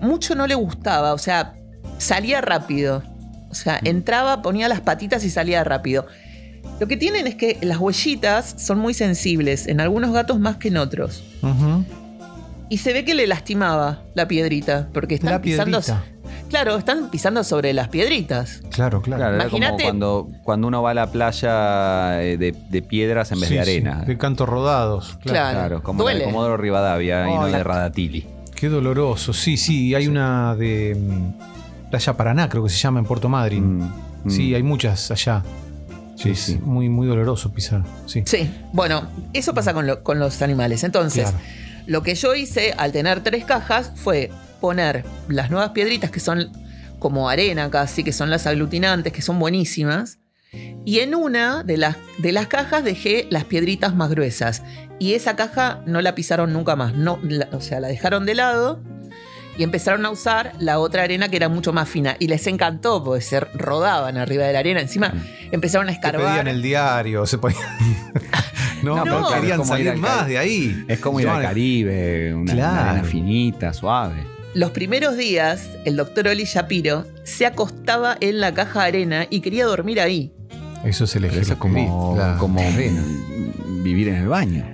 [0.00, 1.54] mucho no le gustaba, o sea,
[1.98, 3.02] salía rápido.
[3.50, 6.06] O sea, entraba, ponía las patitas y salía rápido.
[6.80, 10.68] Lo que tienen es que las huellitas son muy sensibles, en algunos gatos más que
[10.68, 11.22] en otros.
[12.68, 15.80] Y se ve que le lastimaba la piedrita, porque están La pisando.
[16.48, 18.62] claro, están pisando sobre las piedritas.
[18.70, 19.20] Claro, claro.
[19.20, 23.30] Claro, era como Imagínate- cuando, cuando uno va a la playa eh, de, de piedras
[23.32, 24.04] en vez Sí, de sí, arena.
[24.04, 25.18] de cantos rodados.
[25.22, 25.22] Claro.
[25.24, 25.58] Claro.
[25.58, 26.24] Claro, como la de Duele.
[26.32, 27.52] Comodoro Rivadavia y no Ay.
[27.52, 28.26] de Radatili.
[28.54, 29.32] Qué doloroso.
[29.32, 33.78] Sí, sí, hay una de mm, Playa Paraná, creo que se llama en Puerto Madryn.
[33.78, 33.92] Mm,
[34.24, 34.30] mm.
[34.30, 35.42] Sí, hay muchas allá.
[36.16, 36.58] Sí, Es sí.
[36.64, 37.82] Muy, muy doloroso pisar.
[38.06, 38.22] Sí.
[38.24, 40.82] Sí, bueno, eso pasa con, lo- con los animales.
[40.84, 41.44] Entonces, Claro.
[41.86, 46.50] Lo que yo hice al tener tres cajas fue poner las nuevas piedritas que son
[46.98, 50.18] como arena casi, que son las aglutinantes, que son buenísimas.
[50.86, 54.62] Y en una de las, de las cajas dejé las piedritas más gruesas.
[54.98, 56.94] Y esa caja no la pisaron nunca más.
[56.94, 58.80] No, la- o sea, la dejaron de lado
[59.58, 62.16] y empezaron a usar la otra arena que era mucho más fina.
[62.20, 64.80] Y les encantó porque se rodaban arriba de la arena.
[64.80, 65.12] Encima
[65.50, 66.48] empezaron a Te pedían escarbar.
[66.48, 67.60] el diario, se ponían.
[68.84, 70.84] no, No, querían salir al más de ahí.
[70.88, 72.90] Es como ir al Caribe, una, una Claro.
[72.90, 74.22] arena finita, suave.
[74.54, 79.40] Los primeros días, el doctor Oli Shapiro se acostaba en la caja de arena y
[79.40, 80.32] quería dormir ahí.
[80.84, 83.02] Eso es el eso es como, la como arena.
[83.82, 84.64] vivir en el baño.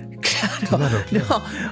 [0.69, 1.25] Claro, claro.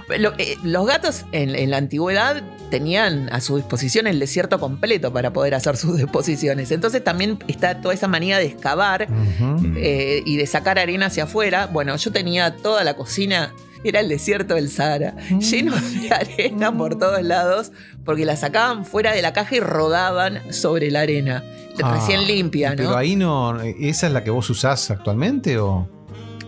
[0.09, 4.59] No, lo- eh, los gatos en, en la antigüedad tenían a su disposición el desierto
[4.59, 6.71] completo para poder hacer sus deposiciones.
[6.71, 9.73] Entonces también está toda esa manía de excavar Ujú.
[9.77, 11.67] eh, y de sacar arena hacia afuera.
[11.67, 13.53] Bueno, yo tenía toda la cocina,
[13.83, 17.71] era el desierto del Sahara, lleno de arena por todos lados,
[18.05, 21.43] porque la sacaban fuera de la caja y rodaban sobre la arena.
[21.81, 22.75] Ah, Recién limpia, ¿no?
[22.75, 23.61] Pero ahí no.
[23.61, 25.87] ¿Esa es la que vos usás actualmente o.?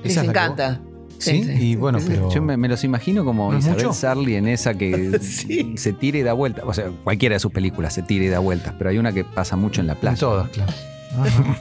[0.03, 0.79] Les esa es la que encanta.
[0.83, 0.90] vos-
[1.21, 2.29] Sí, y bueno, pero.
[2.31, 3.93] Yo me, me los imagino como ¿No es Isabel mucho?
[3.93, 5.73] Sarli en esa que Sí.
[5.77, 6.63] se tira y da vueltas.
[6.67, 9.23] O sea, cualquiera de sus películas se tira y da vueltas, pero hay una que
[9.23, 10.17] pasa mucho en la En playa.
[10.17, 10.71] todas, claro.
[11.19, 11.57] Ajá.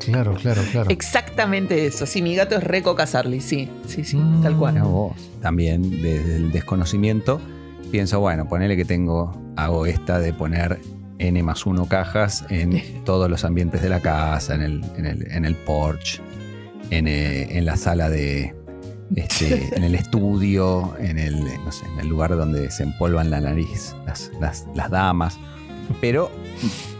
[0.00, 0.90] claro, claro, claro.
[0.90, 2.06] Exactamente eso.
[2.06, 4.42] Sí, mi gato es Reco Casarli, sí, sí, sí, Mm.
[4.42, 4.78] tal cual.
[4.82, 5.12] Vos.
[5.40, 7.40] También desde el desconocimiento
[7.90, 10.80] pienso, bueno, ponele que tengo, hago esta de poner
[11.18, 15.30] N más 1 cajas en todos los ambientes de la casa, en el, en el,
[15.32, 16.20] en el porch,
[16.90, 18.54] en, eh, en la sala de...
[19.16, 23.40] Este, en el estudio, en el, no sé, en el lugar donde se empolvan la
[23.40, 25.38] nariz las, las- las damas.
[26.00, 26.30] Pero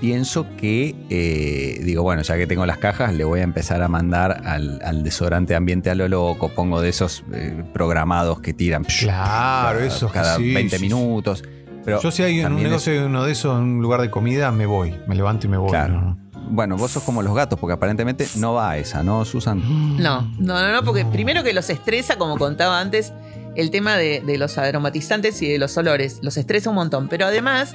[0.00, 3.88] pienso que, eh, digo, bueno, ya que tengo las cajas, le voy a empezar a
[3.88, 6.50] mandar al, al desodorante ambiente a lo loco.
[6.50, 10.08] Pongo de esos eh, programados que tiran Claro, cada- eso.
[10.10, 11.42] cada sí, 20 sí, minutos.
[11.84, 14.10] Pero Yo si hay un es- negocio de uno de esos en un lugar de
[14.10, 14.94] comida, me voy.
[15.06, 15.70] Me levanto y me voy.
[15.70, 16.00] Claro.
[16.00, 16.23] ¿no?
[16.50, 19.60] Bueno, vos sos como los gatos, porque aparentemente no va a esa, ¿no, Susan?
[20.02, 23.12] No, no, no, no, porque primero que los estresa, como contaba antes,
[23.56, 26.18] el tema de, de los aromatizantes y de los olores.
[26.22, 27.08] Los estresa un montón.
[27.08, 27.74] Pero además,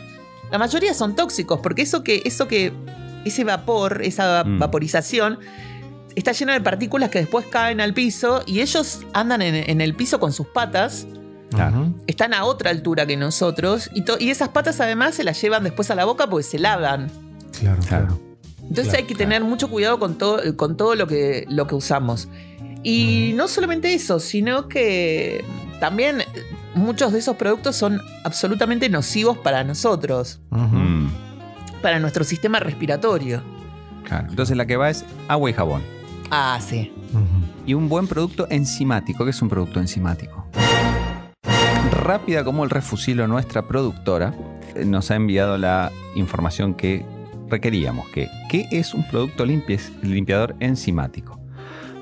[0.52, 2.74] la mayoría son tóxicos, porque eso que, eso que,
[3.26, 4.60] ese vapor, esa Mm.
[4.60, 5.40] vaporización,
[6.16, 9.94] está llena de partículas que después caen al piso y ellos andan en, en el
[9.96, 11.06] piso con sus patas.
[11.52, 11.94] Claro.
[12.08, 15.90] Están a otra altura que nosotros y, y esas patas además se las llevan después
[15.90, 17.10] a la boca porque se lavan.
[17.60, 18.20] Claro, Claro.
[18.70, 21.76] Entonces Claro, hay que tener mucho cuidado con todo, con todo lo, que, lo que
[21.76, 22.30] usamos.
[22.84, 25.44] Y no solamente eso, sino que
[25.80, 26.24] también
[26.76, 30.40] muchos de esos productos son absolutamente nocivos para nosotros.
[30.52, 31.08] Mm,
[31.82, 33.42] para nuestro sistema respiratorio.
[34.06, 34.28] claro.
[34.30, 35.82] Entonces la que va es agua y jabón.
[36.32, 36.92] Ah, sí.
[37.66, 39.24] Y un buen producto enzimático.
[39.24, 40.46] ¿Qué es un producto enzimático?
[41.92, 44.36] Rápida como el refusilo, nuestra productora
[44.76, 47.04] eh, nos ha enviado la información que
[47.50, 48.08] requeríamos.
[48.10, 51.40] Que, ¿Qué es un producto limpies- limpiador enzimático?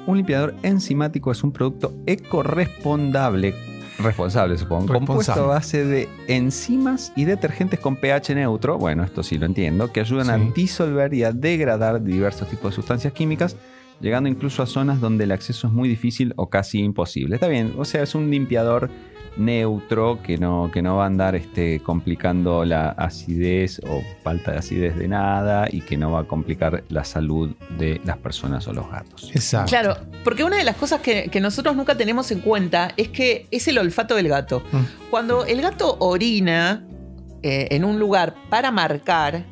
[0.05, 3.53] Un limpiador enzimático es un producto ecorespondable,
[3.99, 9.37] responsable supongo, compuesto a base de enzimas y detergentes con pH neutro, bueno, esto sí
[9.37, 13.57] lo entiendo, que ayudan a disolver y a degradar diversos tipos de sustancias químicas
[13.99, 17.35] llegando incluso a zonas donde el acceso es muy difícil o casi imposible.
[17.35, 18.89] Está bien, o sea, es un limpiador
[19.37, 24.57] neutro que no, que no va a andar este, complicando la acidez o falta de
[24.57, 28.73] acidez de nada y que no va a complicar la salud de las personas o
[28.73, 29.31] los gatos.
[29.33, 29.69] Exacto.
[29.69, 33.47] Claro, porque una de las cosas que, que nosotros nunca tenemos en cuenta es que
[33.51, 34.63] es el olfato del gato.
[34.71, 35.09] Mm.
[35.09, 36.83] Cuando el gato orina
[37.43, 39.45] eh, en un lugar para marcar,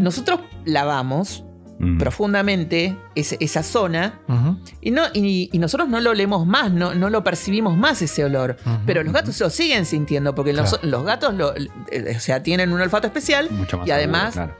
[0.00, 1.44] nosotros lavamos
[1.84, 1.98] Mm.
[1.98, 4.20] profundamente esa zona
[4.80, 8.24] y, no, y, y nosotros no lo olemos más, no, no lo percibimos más ese
[8.24, 8.56] olor.
[8.86, 10.88] Pero los gatos lo siguen sintiendo porque los, Claro.
[10.88, 14.54] los gatos lo- eh, o sea, tienen un olfato especial Mucho más y además seguro,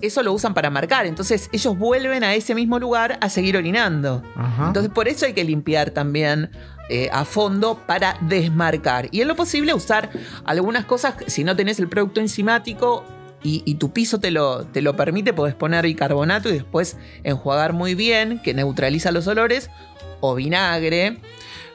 [0.00, 1.06] eso lo usan para marcar.
[1.06, 4.22] Entonces ellos vuelven a ese mismo lugar a seguir orinando.
[4.36, 4.66] Ajá.
[4.68, 6.50] Entonces por eso hay que limpiar también
[6.88, 9.08] eh, a fondo para desmarcar.
[9.12, 10.10] Y en lo posible usar
[10.44, 13.04] algunas cosas, si no tenés el producto enzimático
[13.42, 17.72] y, y tu piso te lo, te lo permite, podés poner bicarbonato y después enjuagar
[17.72, 19.70] muy bien, que neutraliza los olores,
[20.20, 21.18] o vinagre.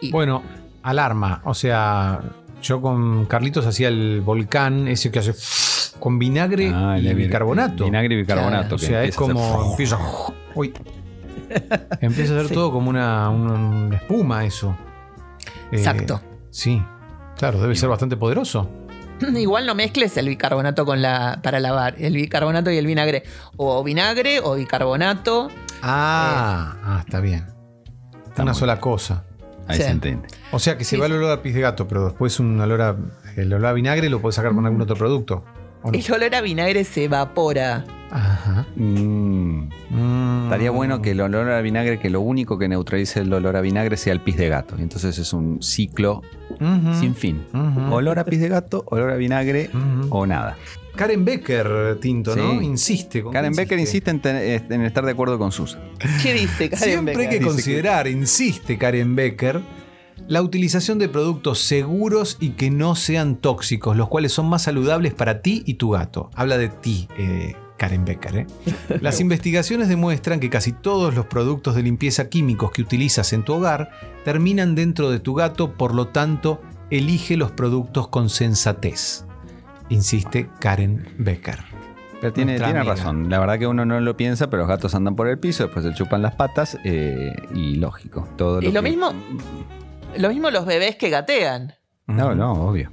[0.01, 0.43] Y, Bueno,
[0.83, 1.41] alarma.
[1.43, 2.21] O sea,
[2.61, 5.33] yo con Carlitos hacía el volcán, ese que hace.
[5.99, 7.85] con vinagre Ah, y el bicarbonato.
[7.85, 8.75] Vinagre y bicarbonato.
[8.75, 8.75] Claro.
[8.75, 9.67] O sea, es como.
[9.71, 9.97] Empieza,
[10.55, 10.73] uy.
[12.01, 12.53] empieza a ser Sí.
[12.53, 14.75] todo como una, una espuma, eso.
[15.71, 16.21] Eh, Exacto.
[16.49, 16.81] Sí.
[17.37, 18.69] Claro, debe ser bastante poderoso.
[19.35, 23.23] Igual no mezcles el bicarbonato con la para lavar, el bicarbonato y el vinagre.
[23.55, 25.49] O vinagre o bicarbonato.
[25.81, 27.45] Ah, ah está bien.
[28.27, 29.23] Está una sola cosa.
[29.67, 29.83] Ahí Sí.
[29.83, 30.27] se entiende.
[30.51, 30.99] O sea que se Sí.
[30.99, 32.95] va el olor a pis de gato, pero después un olor a,
[33.35, 35.43] el olor a vinagre lo puedes sacar con algún otro producto.
[35.83, 35.97] ¿o no?
[35.97, 37.83] El olor a vinagre se evapora.
[38.11, 38.65] Ajá.
[38.75, 40.43] Mm, Mm.
[40.45, 43.61] Estaría bueno que el olor a vinagre, que lo único que neutralice el olor a
[43.61, 44.75] vinagre sea el pis de gato.
[44.77, 46.21] Y entonces es un ciclo
[46.99, 47.45] sin fin.
[47.91, 49.69] Olor a pis de gato, olor a vinagre
[50.09, 50.57] o nada.
[50.95, 52.59] Karen Becker, Tinto, ¿no?
[52.61, 53.21] Insiste.
[53.21, 55.79] ¿con Karen Becker insiste en, estar de acuerdo con Susan.
[56.23, 59.61] ¿Qué dice Karen Siempre hay que considerar, insiste Karen Becker,
[60.27, 65.13] la utilización de productos seguros y que no sean tóxicos, los cuales son más saludables
[65.13, 66.31] para ti y tu gato.
[66.33, 68.35] Habla de ti, eh, Karen Becker.
[68.37, 68.47] ¿eh?
[69.01, 73.53] Las investigaciones demuestran que casi todos los productos de limpieza químicos que utilizas en tu
[73.53, 73.91] hogar
[74.25, 79.25] terminan dentro de tu gato, por lo tanto, elige los productos con sensatez.
[79.89, 81.59] Insiste Karen Becker.
[82.19, 83.29] Pero tiene, razón.
[83.29, 85.85] La verdad que uno no lo piensa, pero los gatos andan por el piso, después
[85.85, 88.27] se chupan las patas eh, y lógico.
[88.37, 89.11] Todo Y lo que- mismo,
[90.17, 91.73] lo mismo los bebés que gatean.
[92.07, 92.91] No, no, obvio.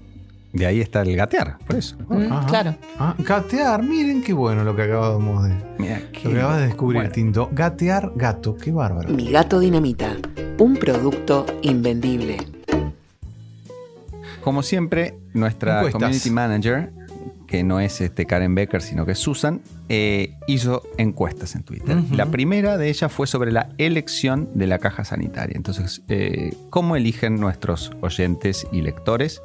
[0.54, 1.96] De ahí está el gatear, por eso.
[2.08, 2.76] Mm, claro.
[2.96, 7.00] Ah, gatear, miren qué bueno lo que acabamos de, Mira, Lo que acabas de descubrir,
[7.00, 7.50] Bueno, Tinto.
[7.52, 9.08] Gatear gato, qué bárbaro.
[9.08, 10.16] Mi gato dinamita,
[10.58, 12.36] un producto invendible.
[14.42, 16.00] Como siempre, nuestra Encuestas.
[16.00, 16.92] community manager,
[17.48, 21.96] que no es este Karen Becker, sino que es Susan, eh, hizo encuestas en Twitter.
[22.12, 25.56] La primera de ellas fue sobre la elección de la caja sanitaria.
[25.56, 29.42] Entonces, eh, ¿cómo eligen nuestros oyentes y lectores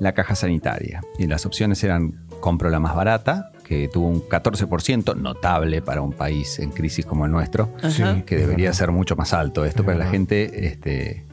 [0.00, 1.02] la caja sanitaria?
[1.18, 6.12] Y las opciones eran compro la más barata, que tuvo un 14% notable para un
[6.12, 7.72] país en crisis como el nuestro
[8.24, 11.26] que debería ser mucho más alto esto, Es pero la gente este,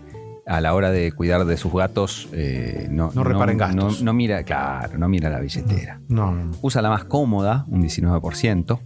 [0.46, 4.00] a la hora de cuidar de sus gatos eh, no, No repara en gastos.
[4.00, 6.00] No, no mira, claro, no mira la billetera.
[6.08, 6.52] No, no, no.
[6.62, 8.80] Usa la más cómoda, un 19%.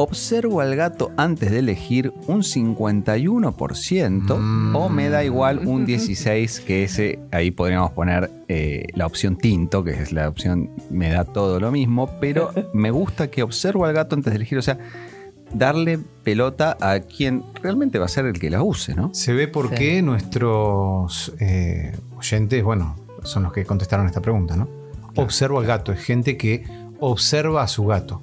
[0.00, 4.76] Observo al gato antes de elegir un 51% Mm.
[4.76, 9.82] o me da igual un 16%, que ese ahí podríamos poner eh, la opción tinto,
[9.82, 13.92] que es la opción me da todo lo mismo, pero me gusta que observo al
[13.92, 14.78] gato antes de elegir, o sea,
[15.52, 19.10] darle pelota a quien realmente va a ser el que la use, ¿no?
[19.14, 19.74] Se ve por Sí.
[19.74, 24.68] qué nuestros eh, oyentes, bueno, son los que contestaron esta pregunta, ¿no?
[25.16, 26.62] Observo al gato, es gente que
[27.00, 28.22] observa a su gato.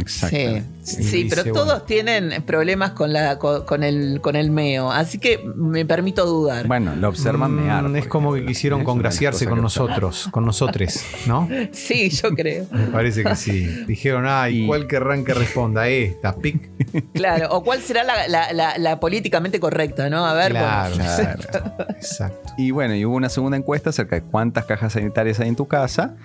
[0.00, 0.64] Exactamente.
[0.82, 1.82] Sí, sí, pero todos bueno.
[1.82, 6.66] tienen problemas con, la, con, con el, con el meo, así que me permito dudar.
[6.66, 7.96] Bueno, lo observan Mm, mear.
[7.96, 11.48] es como que quisieron congraciarse con nosotros, con nosotros, ¿no?
[11.72, 12.66] Sí, yo creo.
[12.72, 13.84] Me parece que sí.
[13.86, 15.88] Dijeron, ay, Y- ¿cuál querrán que responda?
[15.88, 16.70] Esta, pic.
[17.14, 20.26] Claro, o cuál será la, la- la- la políticamente correcta, ¿no?
[20.26, 21.04] A ver, Claro, bueno.
[21.04, 22.52] exacto, exacto.
[22.58, 25.66] Y bueno, y hubo una segunda encuesta acerca de cuántas cajas sanitarias hay en tu
[25.68, 26.16] casa.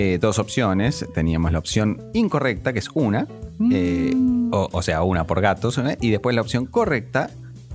[0.00, 1.04] Eh, dos opciones.
[1.12, 3.26] Teníamos la opción incorrecta, que es una.
[3.72, 4.14] eh,
[4.52, 5.76] o, o sea, una por gatos.
[5.78, 5.98] ¿eh?
[6.00, 7.30] Y después la opción correcta,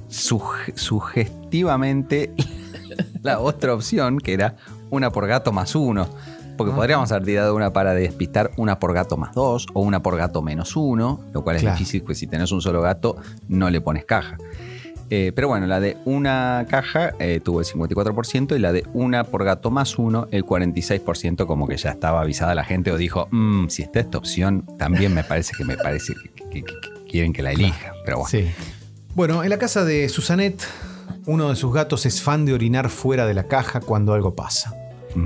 [0.10, 2.32] suge- sugestivamente,
[3.24, 4.56] la otra opción, que era
[4.90, 6.08] una por gato más uno.
[6.56, 6.76] Porque Ah.
[6.78, 10.42] podríamos haber tirado una para despistar una por gato más dos o una por gato
[10.42, 11.78] menos uno, lo cual es Claro.
[11.78, 13.18] difícil, pues si tenés un solo gato
[13.50, 14.38] no le pones caja.
[15.10, 19.24] Eh, pero bueno, la de una caja eh, tuvo el 54% y la de una
[19.26, 23.28] por gato más uno, el 46%, como que ya estaba avisada la gente o dijo,
[23.32, 27.06] "Mm, si está esta opción, también me parece que me parece que, que- que- que
[27.10, 27.94] quieren que la elija.
[28.06, 28.50] Pero bueno, Sí.
[29.16, 30.64] Bueno, en la casa de Susanet,
[31.28, 34.74] uno de sus gatos es fan de orinar fuera de la caja cuando algo pasa.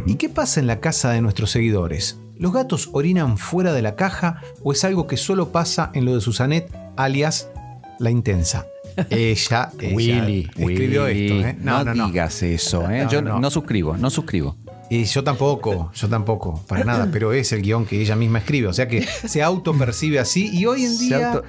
[0.06, 2.20] ¿Y qué pasa en la casa de nuestros seguidores?
[2.38, 6.14] ¿Los gatos orinan fuera de la caja o es algo que solo pasa en lo
[6.14, 7.50] de Susanet, alias
[7.98, 8.66] la intensa?
[9.10, 11.48] Ella, ella Willy, escribió Willy, esto.
[11.48, 11.58] ¿eh?
[11.62, 13.04] No, digas eso, ¿eh?
[13.04, 13.40] No, yo no.
[13.40, 13.50] no.
[13.52, 14.56] suscribo, no suscribo.
[14.90, 18.68] Y yo tampoco, yo tampoco, para nada, pero es el guion que ella misma escribe,
[18.68, 21.44] o sea que se autopercibe así y hoy en día auto-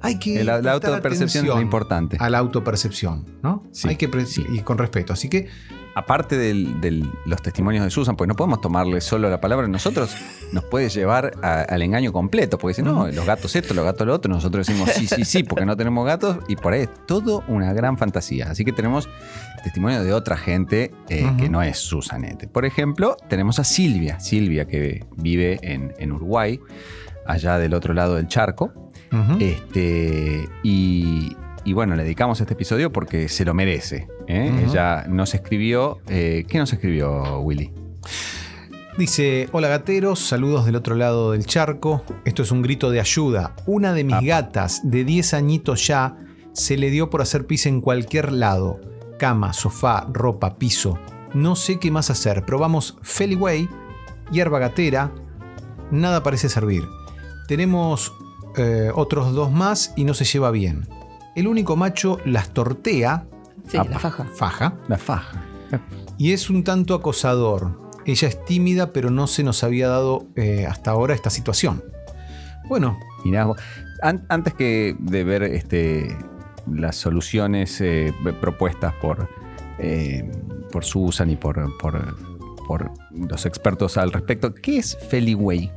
[0.00, 0.42] hay que...
[0.44, 2.16] La, autopercepción es importante.
[2.20, 3.64] A la autopercepción, ¿no?
[3.72, 4.44] Sí, hay que sí.
[4.54, 5.48] y con respeto, así que
[5.98, 10.14] Aparte de los testimonios de Susan, pues no podemos tomarle solo la palabra, nosotros
[10.52, 14.06] nos puede llevar a- al engaño completo, porque si no, los gatos esto, los gatos
[14.06, 16.90] lo otro, nosotros decimos sí, sí, sí, porque no tenemos gatos, y por ahí es
[17.06, 18.48] todo una gran fantasía.
[18.50, 19.08] Así que tenemos
[19.64, 22.46] testimonio de otra gente eh, que no es Susanete.
[22.46, 26.60] Por ejemplo, tenemos a Silvia, Silvia que vive en, en Uruguay,
[27.26, 28.72] allá del otro lado del charco.
[29.40, 34.06] Este, y, y bueno, le dedicamos este episodio porque se lo merece.
[34.28, 34.50] ¿Eh?
[34.54, 34.70] Ujú.
[34.70, 35.98] Ella nos escribió.
[36.08, 37.72] eh, ¿Qué nos escribió, Willy?
[38.96, 42.02] Dice, hola gateros, saludos del otro lado del charco.
[42.24, 43.54] Esto es un grito de ayuda.
[43.66, 46.16] Una de mis gatas, de 10 añitos ya,
[46.52, 48.80] se le dio por hacer pis en cualquier lado.
[49.18, 50.98] Cama, sofá, ropa, piso.
[51.32, 52.44] No sé qué más hacer.
[52.44, 53.68] Probamos Feliway,
[54.32, 55.12] hierba gatera.
[55.92, 56.82] Nada parece servir.
[57.46, 58.12] Tenemos
[58.56, 60.88] eh, otros dos más y no se lleva bien.
[61.36, 63.26] El único macho las tortea,
[63.68, 64.24] Sí, la faja.
[64.34, 65.42] faja, La faja.
[66.16, 67.88] y es un tanto acosador.
[68.06, 71.82] Ella es tímida, pero no se nos había dado eh, hasta ahora esta situación.
[72.68, 73.46] Bueno, Mirá.
[74.02, 76.16] An- antes que de ver este,
[76.70, 79.28] las soluciones eh, propuestas por,
[79.78, 80.30] eh,
[80.72, 82.16] por Susan y por, por,
[82.66, 85.70] por los expertos al respecto, ¿qué es Feliway?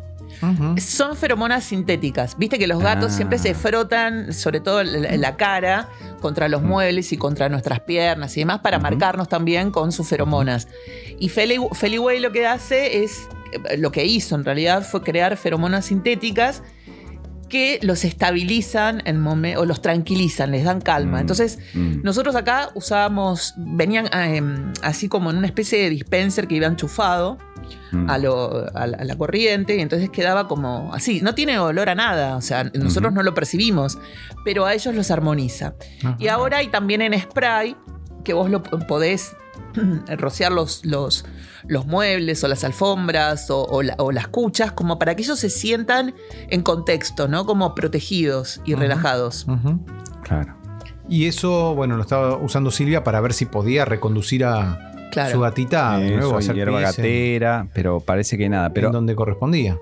[0.78, 2.38] Son feromonas sintéticas.
[2.38, 3.16] Viste que los gatos Ah.
[3.16, 8.36] siempre se frotan, sobre todo la, la cara, contra los muebles y contra nuestras piernas
[8.38, 10.68] y demás, para marcarnos también con sus feromonas.
[11.20, 13.28] Y Feli- Feliway lo que hace es,
[13.70, 16.64] eh, lo que hizo en realidad fue crear feromonas sintéticas
[17.52, 19.22] que los estabilizan en
[19.58, 21.18] o los tranquilizan, les dan calma.
[21.18, 21.22] Mm.
[21.22, 22.02] Entonces, Mm.
[22.02, 24.42] nosotros acá usábamos, venían eh,
[24.82, 27.38] así como en una especie de dispenser que iba enchufado
[27.92, 28.10] Mm.
[28.10, 31.22] a, lo- a la, a la corriente y entonces quedaba como así.
[31.22, 33.98] No tiene olor a nada, o sea, nosotros no lo percibimos,
[34.46, 35.76] pero a ellos los armoniza.
[36.04, 36.16] ajá.
[36.20, 37.76] Y ahora hay también en spray
[38.24, 39.34] que vos lo podés
[40.18, 41.26] rociar los, los,
[41.68, 45.40] los muebles o las alfombras o, o la- o las cuchas como para que ellos
[45.40, 46.14] se sientan
[46.50, 47.46] en contexto, ¿no?
[47.46, 49.46] Como protegidos y relajados.
[50.24, 50.56] Claro.
[51.10, 55.32] Y eso, bueno, lo estaba usando Silvia para ver si podía reconducir a Claro.
[55.34, 58.68] su gatita de nuevo hacer hierba en- gatera, pero parece que nada.
[58.68, 59.78] en Pero donde correspondía.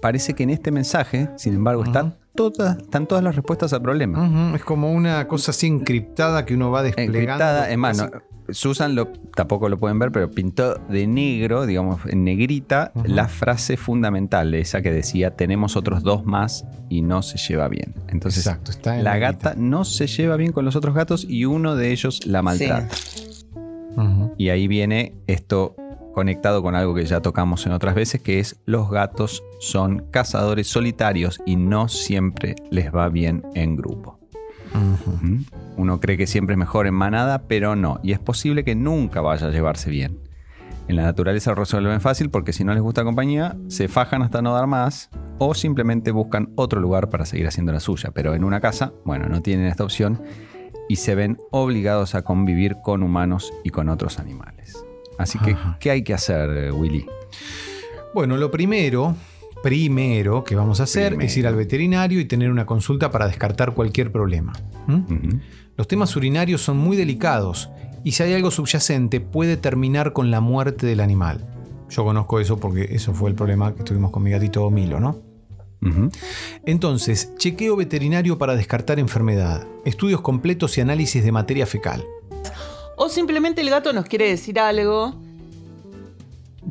[0.00, 4.54] parece que en este mensaje, sin embargo, están, todas, están todas las respuestas al problema.
[4.54, 7.18] Es como una cosa así encriptada que uno va desplegando.
[7.18, 8.10] Encriptada, no,
[8.50, 13.76] Susan lo, tampoco lo pueden ver, pero pintó de negro, digamos, en negrita, la frase
[13.76, 17.94] fundamental, esa que decía, tenemos otros dos más y no se lleva bien.
[18.08, 19.50] Entonces, Exacto, está en la negrita.
[19.50, 22.94] gata no se lleva bien con los otros gatos y uno de ellos la maltrata.
[24.36, 25.76] Y ahí viene esto
[26.14, 30.68] conectado con algo que ya tocamos en otras veces, que es los gatos son cazadores
[30.68, 34.23] solitarios y no siempre les va bien en grupo.
[35.76, 38.00] Uno cree que siempre es mejor en manada, pero no.
[38.02, 40.18] Y es posible que nunca vaya a llevarse bien.
[40.86, 44.42] En la naturaleza lo resuelven fácil porque si no les gusta compañía, se fajan hasta
[44.42, 48.10] no dar más o simplemente buscan otro lugar para seguir haciendo la suya.
[48.12, 50.22] Pero en una casa, bueno, no tienen esta opción
[50.88, 54.84] y se ven obligados a convivir con humanos y con otros animales.
[55.18, 55.78] Así que, Ajá.
[55.80, 57.06] ¿qué hay que hacer, Willy?
[58.12, 59.16] Bueno, lo primero,
[59.64, 61.26] primero que vamos a hacer Primero.
[61.26, 64.52] es ir al veterinario y tener una consulta para descartar cualquier problema.
[64.86, 65.38] ¿Mm?
[65.78, 67.70] Los temas urinarios son muy delicados
[68.04, 71.48] y si hay algo subyacente puede terminar con la muerte del animal.
[71.88, 75.22] Yo conozco eso porque eso fue el problema que tuvimos con mi gatito Milo, ¿no?
[76.66, 82.04] Entonces, chequeo veterinario para descartar enfermedad, estudios completos y análisis de materia fecal.
[82.96, 85.14] O simplemente el gato nos quiere decir algo,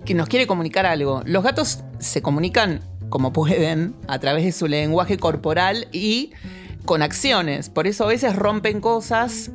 [0.06, 1.22] que nos quiere comunicar algo.
[1.26, 6.32] Los gatos se comunican como pueden a través de su lenguaje corporal y
[6.86, 7.70] con acciones.
[7.70, 9.52] Por eso a veces rompen cosas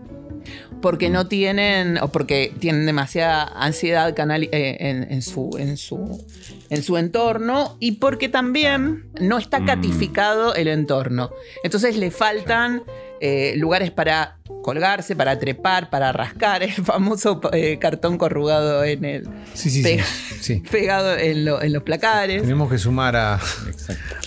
[0.81, 4.77] porque no tienen o porque tienen demasiada ansiedad canali- eh,
[5.11, 6.25] en su, en, su,
[6.71, 9.67] en su entorno y porque también no está Mm.
[9.67, 11.31] catificado el entorno.
[11.65, 12.83] Entonces le faltan
[13.21, 19.25] eh, lugares para colgarse, para trepar, para rascar, el famoso eh, cartón corrugado en el
[19.55, 19.83] Sí, sí, sí.
[19.83, 20.05] Pega.
[20.41, 20.63] sí.
[20.71, 22.43] pegado en, lo- en los placares.
[22.43, 23.41] Tenemos que sumar a,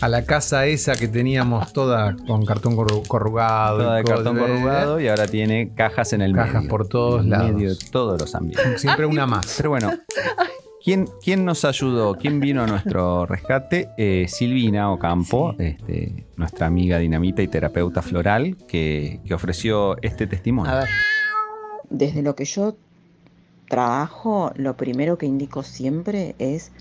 [0.01, 3.77] a la casa esa que teníamos toda con cartón corru- corrugado.
[3.77, 6.69] Toda de cartón corrugado y ahora tiene cajas en el Cajas medio.
[6.69, 7.51] por todos en lados.
[7.53, 8.81] medio de todos los ambientes.
[8.81, 9.53] Siempre una más.
[9.55, 9.89] Pero bueno,
[10.83, 12.15] ¿quién, quién nos ayudó?
[12.15, 13.89] ¿Quién vino a nuestro rescate?
[13.97, 20.71] Eh, Silvina Ocampo, este, nuestra amiga dinamita y terapeuta floral, que, que ofreció este testimonio.
[20.71, 20.89] A ver.
[21.89, 22.75] Desde lo que yo
[23.67, 26.71] trabajo, lo primero que indico siempre es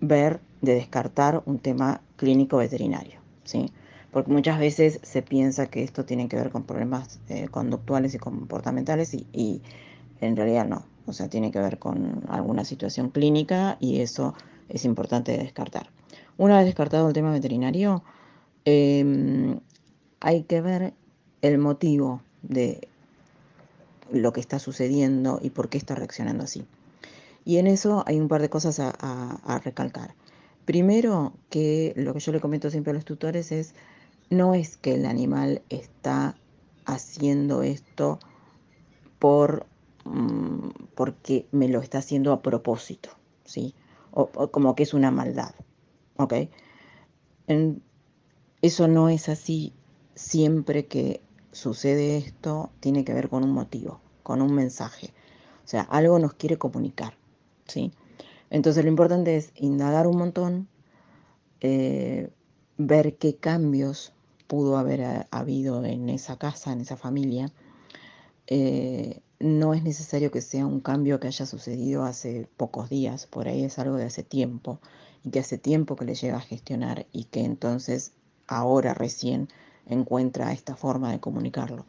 [0.00, 3.72] ver de descartar un tema clínico veterinario, ¿sí?
[4.10, 8.18] Porque muchas veces se piensa que esto tiene que ver con problemas eh, conductuales y
[8.18, 9.62] comportamentales y, y
[10.20, 10.84] en realidad no.
[11.06, 14.34] O sea, tiene que ver con alguna situación clínica y eso
[14.68, 15.90] es importante de descartar.
[16.38, 18.02] Una vez descartado el tema veterinario,
[18.64, 19.60] em,
[20.20, 20.94] hay que ver
[21.42, 22.88] el motivo de
[24.10, 26.64] lo que está sucediendo y por qué está reaccionando así.
[27.44, 30.14] Y en eso hay un par de cosas a recalcar.
[30.64, 33.74] Primero, que lo que yo le comento siempre a los tutores es,
[34.30, 36.36] no es que el animal está
[36.84, 38.20] haciendo esto
[39.18, 39.66] por,
[40.04, 43.10] mm, porque me lo está haciendo a propósito,
[43.44, 43.74] ¿sí?
[44.12, 45.54] o, como que es una maldad.
[46.16, 46.34] ¿Ok?
[48.60, 49.72] Eso no es así.
[50.14, 55.12] Siempre que sucede esto, tiene que ver con un motivo, con un mensaje.
[55.64, 57.14] O sea, algo nos quiere comunicar.
[57.66, 57.92] ¿sí?
[58.50, 60.68] Entonces lo importante es indagar un montón,
[61.60, 62.30] eh,
[62.76, 64.12] ver qué cambios
[64.46, 67.50] pudo haber eh, habido en esa casa, en esa familia.
[68.46, 73.48] Eh, no es necesario que sea un cambio que haya sucedido hace pocos días, por
[73.48, 74.78] ahí es algo de hace tiempo
[75.24, 78.12] y que hace tiempo que le llega a gestionar y que entonces
[78.46, 79.48] ahora recién
[79.86, 81.84] encuentra esta forma de comunicarlo.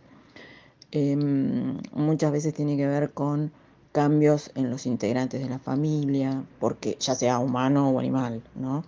[0.92, 3.52] Em, muchas veces tiene que ver con
[3.92, 8.84] cambios en los integrantes de la familia, porque ya sea humano o animal, ¿no?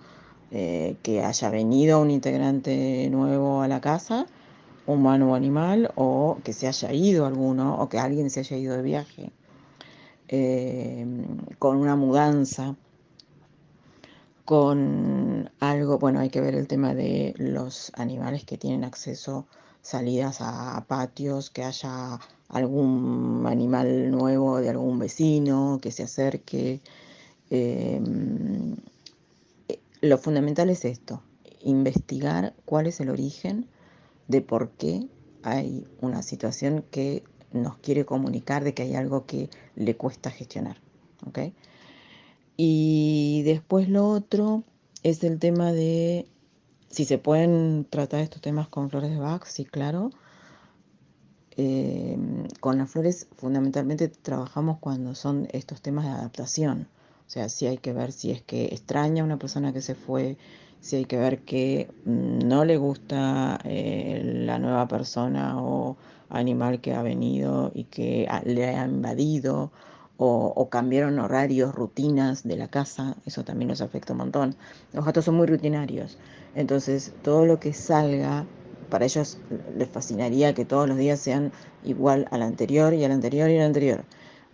[0.51, 4.25] Eh, que haya venido un integrante nuevo a la casa,
[4.87, 8.75] humano o animal, o que se haya ido alguno, o que alguien se haya ido
[8.75, 9.31] de viaje,
[10.27, 12.75] Em, con una mudanza,
[14.43, 19.45] con algo, bueno, hay que ver el tema de los animales que tienen acceso,
[19.81, 22.19] salidas a patios, que haya
[22.49, 26.81] algún animal nuevo de algún vecino que se acerque.
[27.51, 28.75] Em,
[29.69, 31.21] eh, lo fundamental es esto,
[31.61, 33.67] investigar cuál es el origen
[34.27, 35.07] de por qué
[35.43, 40.77] hay una situación que nos quiere comunicar de que hay algo que le cuesta gestionar.
[41.25, 41.39] ¿ok?
[42.57, 44.63] Y después lo otro
[45.03, 46.27] es el tema de
[46.89, 50.11] si se pueden tratar estos temas con flores de Bach, sí, claro.
[51.57, 52.17] Eh,
[52.59, 56.87] con las flores fundamentalmente trabajamos cuando son estos temas de adaptación.
[57.27, 59.95] O sea, sí hay que ver si es que extraña a una persona que se
[59.95, 60.37] fue,
[60.85, 65.97] si hay que ver que mm, no le gusta eh, la nueva persona o
[66.29, 69.71] animal que ha venido y que ha- le ha invadido,
[70.17, 74.55] o, o cambiaron horarios, rutinas de la casa, eso también nos afecta un montón.
[74.93, 76.17] Los gatos son muy rutinarios,
[76.53, 78.47] entonces todo lo que salga,
[78.89, 79.41] para ellos
[79.73, 83.65] les fascinaría que todos los días sean igual al anterior y al anterior y al
[83.65, 84.05] anterior,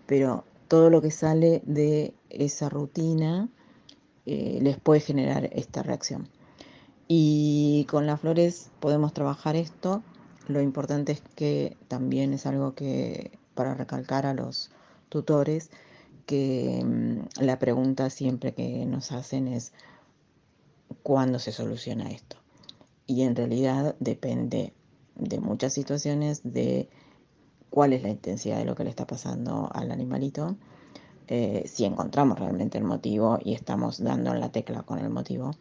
[0.05, 3.49] pero todo lo que sale de esa rutina
[4.25, 6.29] eh, les puede generar esta reacción.
[7.07, 10.03] Y con las flores podemos trabajar esto.
[10.47, 14.71] Lo importante es que también es algo que para recalcar a los
[15.09, 15.71] tutores
[16.25, 19.73] que mm, la pregunta siempre que nos hacen es
[21.03, 22.37] ¿cuándo se soluciona esto?
[23.07, 24.73] Y en realidad depende
[25.15, 26.89] de muchas situaciones de
[27.69, 30.55] cuál es la intensidad de lo que le está pasando al animalito,
[31.33, 35.51] eh, si encontramos realmente el motivo y estamos dando en la tecla con el motivo,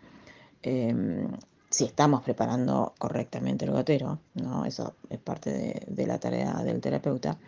[0.63, 1.29] em,
[1.71, 4.65] si estamos preparando correctamente el gotero, ¿no?
[4.65, 7.39] Eso es parte de, la tarea del terapeuta.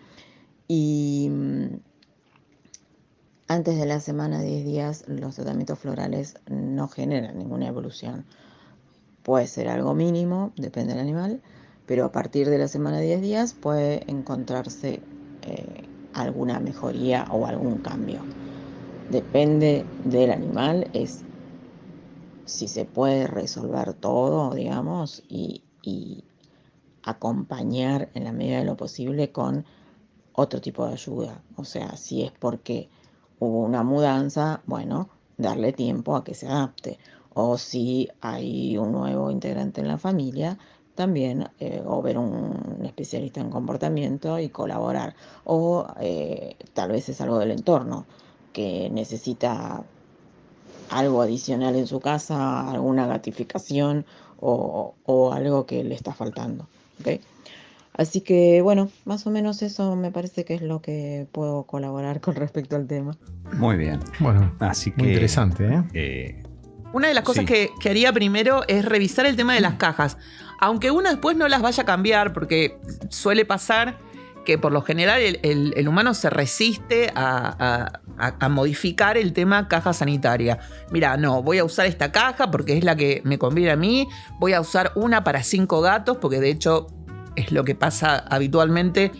[0.68, 1.80] Y mm,
[3.48, 8.24] antes de la semana 10 días, los tratamientos florales no generan ninguna evolución.
[9.24, 11.42] Puede ser algo mínimo, depende del animal,
[11.86, 15.02] pero a partir de la semana 10 días puede encontrarse
[15.42, 18.26] eh, alguna mejoría o algún cambio.
[19.08, 21.24] Depende del animal, es
[22.44, 26.24] si se puede resolver todo, digamos, y, y
[27.02, 29.66] acompañar en la medida de lo posible con
[30.32, 31.44] otro tipo de ayuda.
[31.56, 32.90] O sea, si es porque
[33.38, 36.98] hubo una mudanza, bueno, darle tiempo a que se adapte.
[37.34, 40.58] O si hay un nuevo integrante en la familia,
[40.94, 45.14] también eh, o ver un especialista en comportamiento y colaborar.
[45.44, 48.04] O eh, tal vez es algo del entorno
[48.52, 49.82] que necesita
[50.90, 54.04] algo adicional en su casa, alguna gratificación
[54.40, 56.66] o, o algo que le está faltando.
[57.00, 57.20] ¿ok?
[57.94, 62.20] Así que bueno, más o menos eso me parece que es lo que puedo colaborar
[62.20, 63.16] con respecto al tema.
[63.54, 64.00] Muy bien.
[64.20, 64.98] Bueno, Así que.
[65.02, 65.82] muy interesante, ¿eh?
[65.94, 66.42] eh,
[66.94, 67.52] Una de las cosas Sí.
[67.52, 70.16] que, que haría primero es revisar el tema de las cajas.
[70.62, 73.98] Aunque uno después no las vaya a cambiar, porque suele pasar
[74.44, 79.16] que por lo general el, el- el humano se resiste a, a- a- a modificar
[79.16, 80.58] el tema caja sanitaria.
[80.92, 84.08] Mira, no, voy a usar esta caja porque es la que me conviene a mí.
[84.38, 86.86] Voy a usar una para cinco gatos, porque de hecho
[87.34, 89.10] es lo que pasa habitualmente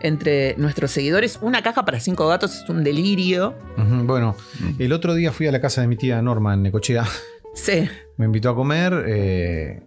[0.00, 1.38] entre nuestros seguidores.
[1.42, 3.54] Una caja para cinco gatos es un delirio.
[3.76, 4.34] Bueno,
[4.78, 7.04] el otro día fui a la casa de mi tía Norma en Necochea.
[7.54, 7.88] Sí.
[8.18, 9.82] Me invitó a comer, eh,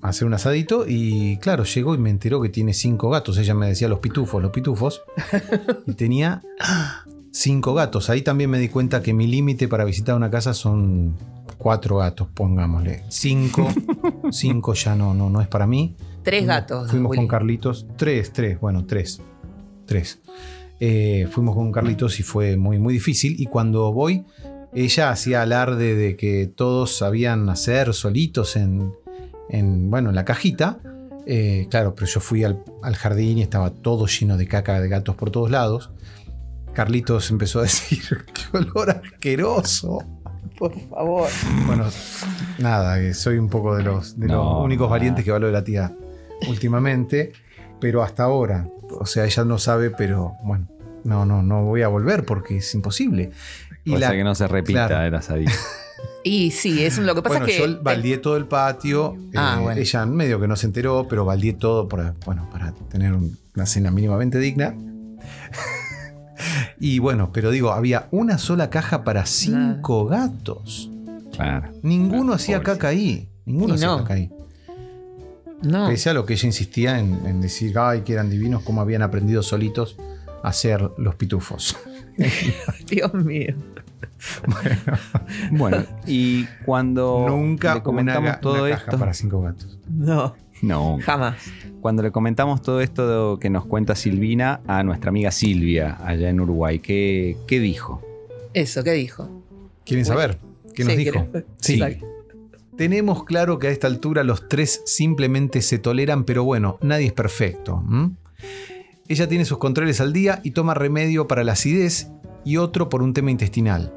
[0.00, 3.36] a hacer un asadito y claro, llegó y me enteró que tiene cinco gatos.
[3.38, 5.02] Ella me decía los pitufos, los pitufos.
[5.86, 6.42] y tenía
[7.30, 8.08] cinco gatos.
[8.08, 11.16] Ahí también me di cuenta que mi límite para visitar una casa son
[11.58, 13.04] cuatro gatos, pongámosle.
[13.08, 13.68] Cinco,
[14.30, 15.94] cinco ya no, no, no es para mí.
[16.22, 16.90] Tres gatos.
[16.90, 17.20] Fuimos Willy.
[17.20, 17.86] con Carlitos.
[17.96, 19.20] Tres, tres, bueno, tres.
[19.86, 20.20] Tres.
[20.80, 23.40] Eh, fuimos con Carlitos y fue muy, muy difícil.
[23.40, 24.24] Y cuando voy,
[24.72, 28.92] ella hacía alarde de que todos sabían hacer solitos en,
[29.52, 30.78] en, bueno, en la cajita.
[31.24, 34.88] Eh, claro, pero yo fui al, al jardín y estaba todo lleno de caca de
[34.88, 35.90] gatos por todos lados.
[36.72, 39.98] Carlitos empezó a decir, qué olor asqueroso.
[40.58, 41.28] Por favor.
[41.66, 41.84] Bueno,
[42.58, 45.52] nada, que soy un poco de los, de los únicos valientes que va lo de
[45.52, 45.92] la tía
[46.48, 47.32] últimamente,
[47.80, 50.68] pero hasta ahora, o sea, ella no sabe, pero bueno,
[51.04, 53.30] no, no, no voy a volver porque es imposible.
[53.84, 55.04] Y Cosa la- que no se repita, claro.
[55.06, 55.46] era Sadie.
[56.24, 57.68] Y sí, es lo que pasa bueno, es que.
[57.72, 59.16] yo baldeé todo el patio.
[59.34, 59.80] Ah, eh, bueno.
[59.80, 63.66] Ella medio que no se enteró, pero baldeé todo para, bueno, para tener un- una
[63.66, 64.74] cena mínimamente digna.
[66.80, 70.90] y bueno, pero digo, había una sola caja para cinco gatos.
[71.32, 71.70] Claro.
[71.82, 73.28] Ninguno Claro, hacía caca ahí.
[73.44, 73.98] Ninguno Y hacía no.
[73.98, 74.30] caca ahí.
[75.62, 75.88] no.
[75.88, 79.02] Pese a lo que ella insistía en, en decir, ay, que eran divinos, cómo habían
[79.02, 79.96] aprendido solitos
[80.42, 81.76] a hacer los pitufos.
[82.88, 83.54] Dios mío.
[85.50, 89.78] Bueno, y cuando Nunca le comentamos una, todo una caja esto, para cinco gatos.
[89.90, 91.36] No, no, jamás.
[91.80, 96.28] cuando le comentamos todo esto de- que nos cuenta Silvina a nuestra amiga Silvia allá
[96.30, 98.02] en Uruguay, ¿qué, qué dijo?
[98.54, 99.28] Eso, ¿qué dijo?
[99.84, 100.38] ¿Quieren saber
[100.74, 101.26] qué nos Sí, dijo?
[101.32, 101.44] ¿querés?
[101.60, 101.74] Sí.
[101.82, 102.06] Exacto.
[102.76, 107.12] Tenemos claro que a esta altura los tres simplemente se toleran, pero bueno, nadie es
[107.12, 107.82] perfecto.
[109.08, 112.08] Ella tiene sus controles al día y toma remedio para la acidez
[112.44, 113.92] y otro por un tema intestinal.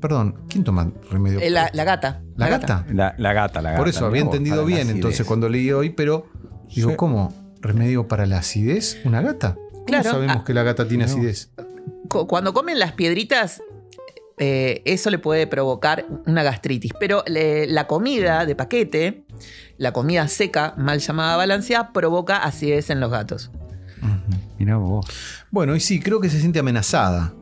[0.00, 1.38] Perdón, ¿quién toma remedio?
[1.40, 2.22] Eh, La, la gata.
[2.36, 2.84] ¿La gata?
[2.92, 3.78] La, la gata, la gata.
[3.80, 6.26] Por eso había entendido bien entonces cuando leí hoy, pero
[6.74, 6.96] digo, Sí.
[6.96, 7.32] ¿cómo?
[7.60, 8.98] ¿Remedio para la acidez?
[9.04, 9.54] ¿Una gata?
[9.70, 11.10] ¿Cómo Claro, sabemos ah, que la gata tiene no.
[11.12, 11.50] acidez?
[12.08, 13.62] Cu- Cuando comen las piedritas,
[14.38, 16.92] eh, eso le puede provocar una gastritis.
[16.98, 19.24] Pero le- la comida de paquete,
[19.78, 23.52] la comida seca, mal llamada balanceada, provoca acidez en los gatos.
[25.50, 27.34] Bueno, y sí, creo que se siente amenazada.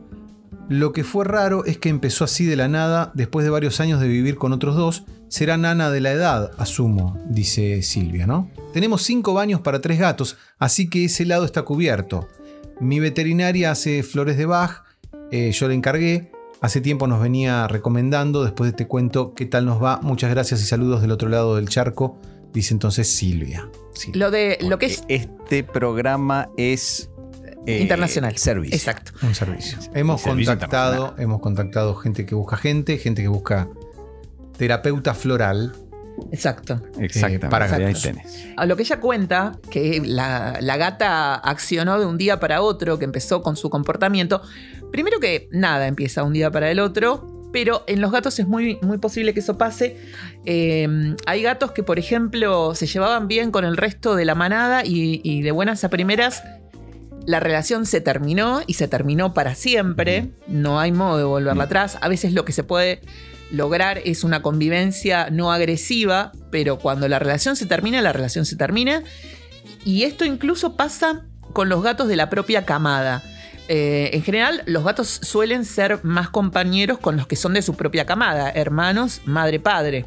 [0.69, 3.99] Lo que fue raro es que empezó así de la nada, después de varios años
[3.99, 5.03] de vivir con otros dos.
[5.27, 8.49] Será nana de la edad, asumo, dice Silvia, ¿no?
[8.73, 12.27] Tenemos cinco baños para tres gatos, así que ese lado está cubierto.
[12.79, 14.83] Mi veterinaria hace flores de Bach,
[15.31, 16.31] eh, yo le encargué.
[16.61, 19.99] Hace tiempo nos venía recomendando, después te cuento qué tal nos va.
[20.03, 22.19] Muchas gracias y saludos del otro lado del charco,
[22.53, 23.69] dice entonces Silvia.
[23.93, 24.11] Sí.
[24.13, 27.09] Lo, de, lo que es Este programa es...
[27.65, 28.37] eh, internacional.
[28.37, 28.75] Servicio.
[28.75, 29.11] Exacto.
[29.21, 29.77] Un servicio.
[29.93, 33.67] Hemos servicio contactado, hemos contactado gente que busca gente, gente que busca
[34.57, 35.73] terapeuta floral.
[36.31, 36.81] Exacto.
[36.99, 37.47] Exactamente.
[37.47, 38.07] Eh, para gatos.
[38.57, 42.99] A lo que ella cuenta, que la, la gata accionó de un día para otro,
[42.99, 44.41] que empezó con su comportamiento.
[44.91, 48.77] Primero que nada empieza un día para el otro, pero en los gatos es muy,
[48.81, 49.97] muy posible que eso pase.
[50.45, 54.85] Eh, hay gatos que, por ejemplo, se llevaban bien con el resto de la manada
[54.85, 56.43] y, y de buenas a primeras
[57.25, 60.31] la relación se terminó y se terminó para siempre.
[60.47, 61.97] No hay modo de volverla atrás.
[62.01, 63.01] A veces lo que se puede
[63.51, 68.55] lograr es una convivencia no agresiva, pero cuando la relación se termina, la relación se
[68.55, 69.03] termina.
[69.85, 73.21] Y esto incluso pasa con los gatos de la propia camada.
[73.73, 77.75] Eh, en general, los gatos suelen ser más compañeros con los que son de su
[77.75, 80.05] propia camada, hermanos, madre, padre.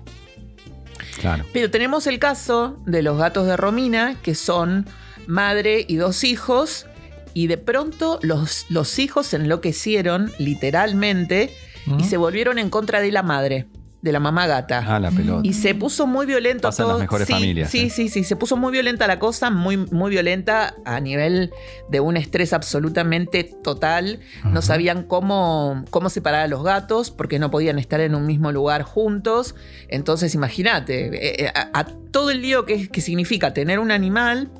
[1.19, 1.47] Claro.
[1.51, 4.87] Pero tenemos el caso de los gatos de Romina, que son
[5.27, 6.85] madre y dos hijos,
[7.33, 11.51] y de pronto los, los hijos se enloquecieron, literalmente,
[11.99, 13.65] y se volvieron en contra de la madre,
[14.05, 14.85] de la mamá gata.
[14.87, 15.41] Ah, la pelota.
[15.49, 16.99] Y se puso muy violento Pasa en todo.
[16.99, 17.91] las mejores sí, familias, Sí, eh.
[17.91, 18.23] sí, sí.
[18.23, 21.51] Se puso muy violenta la cosa, muy, muy violenta a nivel
[21.89, 24.21] de un estrés absolutamente total.
[24.45, 28.53] No sabían cómo, cómo separar a los gatos porque no podían estar en un mismo
[28.53, 29.55] lugar juntos.
[29.89, 34.51] Entonces, imagínate, eh, eh, a, a todo el lío que, que significa tener un animal.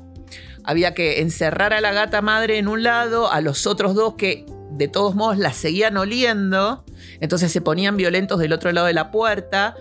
[0.63, 4.47] Había que encerrar a la gata madre en un lado, a los otros dos que
[4.77, 6.83] de todos modos la seguían oliendo.
[7.19, 9.75] Entonces se ponían violentos del otro lado de la puerta.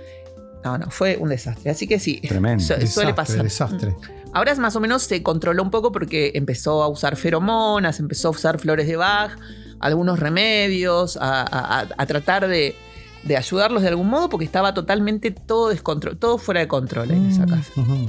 [0.64, 1.70] No, no, fue un desastre.
[1.70, 2.62] Así que sí, Tremendo.
[2.62, 3.42] su- Desastre, suele pasar.
[3.42, 3.94] desastre.
[4.32, 8.28] Ahora es más o menos se controló un poco porque empezó a usar feromonas, empezó
[8.28, 9.30] a usar flores de Bach,
[9.78, 12.74] algunos remedios, a, a- a- a tratar de,
[13.22, 17.26] de ayudarlos de algún modo porque estaba totalmente todo descontrol, todo fuera de control en
[17.30, 17.70] esa casa.
[17.76, 18.08] Ujú.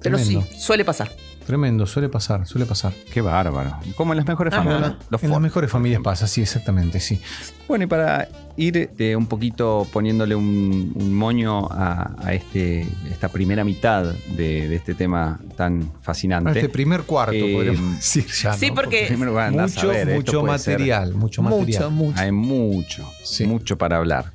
[0.00, 1.10] Pero sí, suele pasar.
[1.48, 2.92] Tremendo, suele pasar, suele pasar.
[3.10, 3.78] Qué bárbaro.
[3.96, 4.62] Como en las mejores Ajá.
[4.62, 4.92] familias.
[5.08, 7.22] Los en las mejores familias pasa, sí, exactamente, sí.
[7.66, 8.28] Bueno, y para
[8.58, 14.04] ir eh, un poquito poniéndole un, un moño a, a este, esta primera mitad
[14.36, 16.50] de, de este tema tan fascinante.
[16.50, 18.52] Este primer cuarto, Eh, podríamos decir ya.
[18.52, 18.74] sí, ¿no?
[18.74, 21.90] porque- a mucho, saber, mucho material, mucho Mucho, material.
[21.90, 22.20] mucho.
[22.20, 23.46] Hay mucho, Sí.
[23.46, 24.32] mucho para hablar.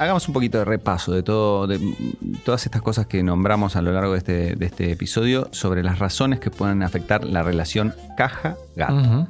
[0.00, 1.78] Hagamos un poquito de repaso de todo, de
[2.42, 5.98] todas estas cosas que nombramos a lo largo de este, de este episodio sobre las
[5.98, 9.28] razones que pueden afectar la relación caja-gato.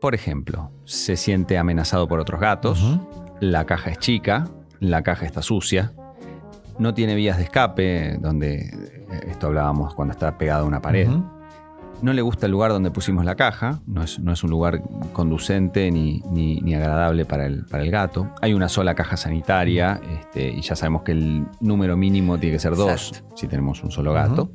[0.00, 3.00] Por ejemplo, se siente amenazado por otros gatos.
[3.40, 4.46] La caja es chica,
[4.78, 5.92] la caja está sucia,
[6.78, 11.08] no tiene vías de escape, donde eh, esto hablábamos cuando está pegada a una pared.
[12.02, 14.82] No le gusta el lugar donde pusimos la caja, no es, no es un lugar
[15.14, 18.28] conducente ni, ni- ni agradable para el, para el gato.
[18.42, 22.60] Hay una sola caja sanitaria este, y ya sabemos que el número mínimo tiene que
[22.60, 23.36] ser dos Exacto.
[23.36, 24.52] si tenemos un solo gato.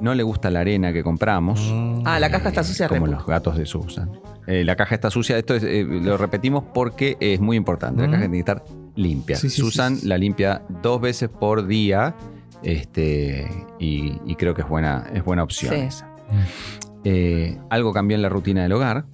[0.00, 1.60] No le gusta la arena que compramos.
[1.74, 2.02] Mm.
[2.06, 2.88] Ah, la caja está sucia.
[2.88, 4.12] Como los gatos de Susan.
[4.46, 5.36] Eh, la caja está sucia.
[5.36, 8.00] Esto es, eh, lo repetimos porque es muy importante.
[8.02, 8.10] La Mm.
[8.12, 9.36] caja tiene que estar limpia.
[9.36, 10.08] Sí, sí, Susan sí, sí.
[10.08, 12.14] la limpia dos veces por día.
[12.62, 13.48] Este,
[13.78, 15.74] y, y creo que es buena, es buena opción.
[15.74, 15.80] Sí.
[15.80, 16.09] esa.
[17.04, 19.04] Eh, algo cambió en la rutina del hogar.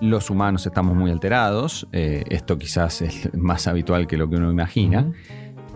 [0.00, 1.86] Los humanos estamos muy alterados.
[1.92, 5.10] eh, esto quizás es más habitual que lo que uno imagina.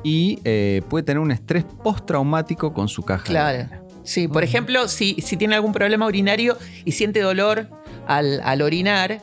[0.02, 3.24] Y eh, puede tener un estrés postraumático con su caja.
[3.24, 3.68] Claro.
[4.02, 7.68] Sí, por ejemplo, si, si tiene algún problema urinario y siente dolor
[8.06, 9.20] al, al orinar,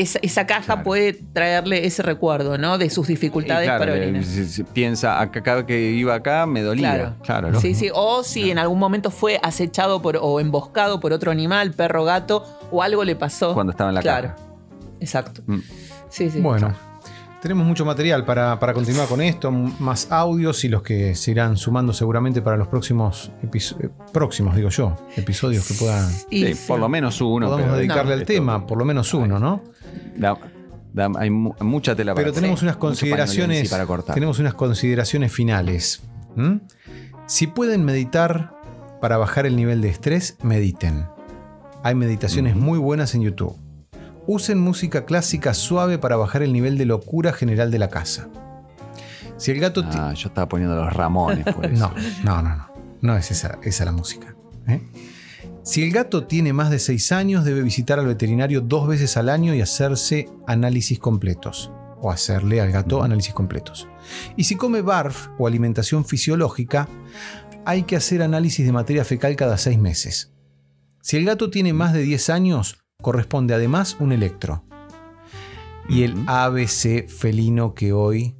[0.00, 0.82] esa, esa caja Claro.
[0.82, 2.78] puede traerle ese recuerdo, ¿no?
[2.78, 4.24] De sus dificultades claro, para le- orinar.
[4.24, 6.94] si- si piensa, acá, cada que iba acá me dolía.
[6.94, 7.14] Claro.
[7.24, 7.60] Claro, ¿no?
[7.60, 7.90] Sí, sí.
[7.94, 12.44] O si en algún momento fue acechado por, o emboscado por otro animal, perro, gato,
[12.70, 13.54] o algo le pasó.
[13.54, 14.28] Cuando estaba en la claro.
[14.28, 14.36] caja.
[15.00, 15.42] Exacto.
[15.46, 15.58] Mm.
[16.10, 16.40] Sí, sí.
[16.40, 16.74] Bueno,
[17.40, 21.56] tenemos mucho material para, para continuar con esto, más audios y los que se irán
[21.56, 26.64] sumando seguramente para los próximos episodios, próximos digo yo, episodios que puedan Sí, sí.
[26.66, 27.48] por lo menos uno.
[27.48, 29.62] podamos dedicarle al tema, por lo menos uno, ¿no?
[30.16, 30.38] da-
[30.92, 34.14] da- hay mu- mucha tela para Pero tenemos sí, unas consideraciones, sí para cortar.
[34.14, 36.02] tenemos unas consideraciones finales.
[37.26, 38.54] Si pueden meditar
[39.00, 41.06] para bajar el nivel de estrés, mediten.
[41.84, 43.56] Hay meditaciones muy buenas en YouTube.
[44.30, 48.28] Usen música clásica suave para bajar el nivel de locura general de la casa.
[49.38, 51.44] Si el gato Ah, yo estaba poniendo los Ramones.
[51.54, 51.90] por eso.
[52.24, 52.68] No, no, no, no.
[53.00, 54.36] No es esa, esa la música.
[54.66, 54.82] ¿eh?
[55.62, 59.30] Si el gato tiene más de 6 años, debe visitar al veterinario dos veces al
[59.30, 61.72] año y hacerse análisis completos.
[62.00, 63.88] O hacerle al gato análisis completos.
[64.36, 66.86] Y si come BARF o alimentación fisiológica,
[67.64, 70.32] hay que hacer análisis de materia fecal cada 6 meses.
[71.02, 74.64] Si el gato tiene más de 10 años, corresponde además un electro.
[75.88, 76.24] Y el.
[76.26, 78.36] ABC felino que hoy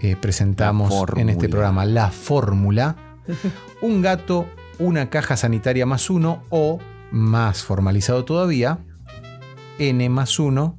[0.00, 2.96] eh, presentamos en este programa, la fórmula,
[3.82, 4.46] un gato,
[4.78, 6.78] una caja sanitaria más uno o,
[7.10, 8.78] más formalizado todavía,
[9.80, 10.78] N más uno,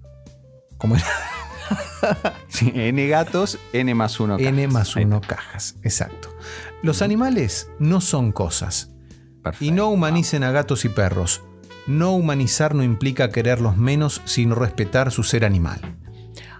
[0.77, 1.05] como era
[2.47, 4.37] Sí, N gatos, N más uno.
[4.39, 4.73] N cajas.
[4.73, 6.29] más Ahí uno cajas, exacto.
[6.81, 8.91] Los animales no son cosas.
[9.43, 9.65] Perfecto.
[9.65, 11.43] Y no humanicen a gatos y perros.
[11.89, 15.81] No humanizar no implica quererlos menos, sino respetar su ser animal.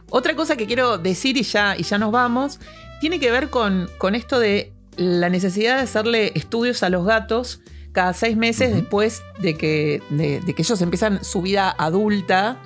[0.10, 2.60] Otra cosa que quiero decir y ya, y ya nos vamos,
[3.00, 7.62] tiene que ver con, con esto de la necesidad de hacerle estudios a los gatos
[7.92, 12.58] cada seis meses después de que, de, de que ellos empiezan su vida adulta,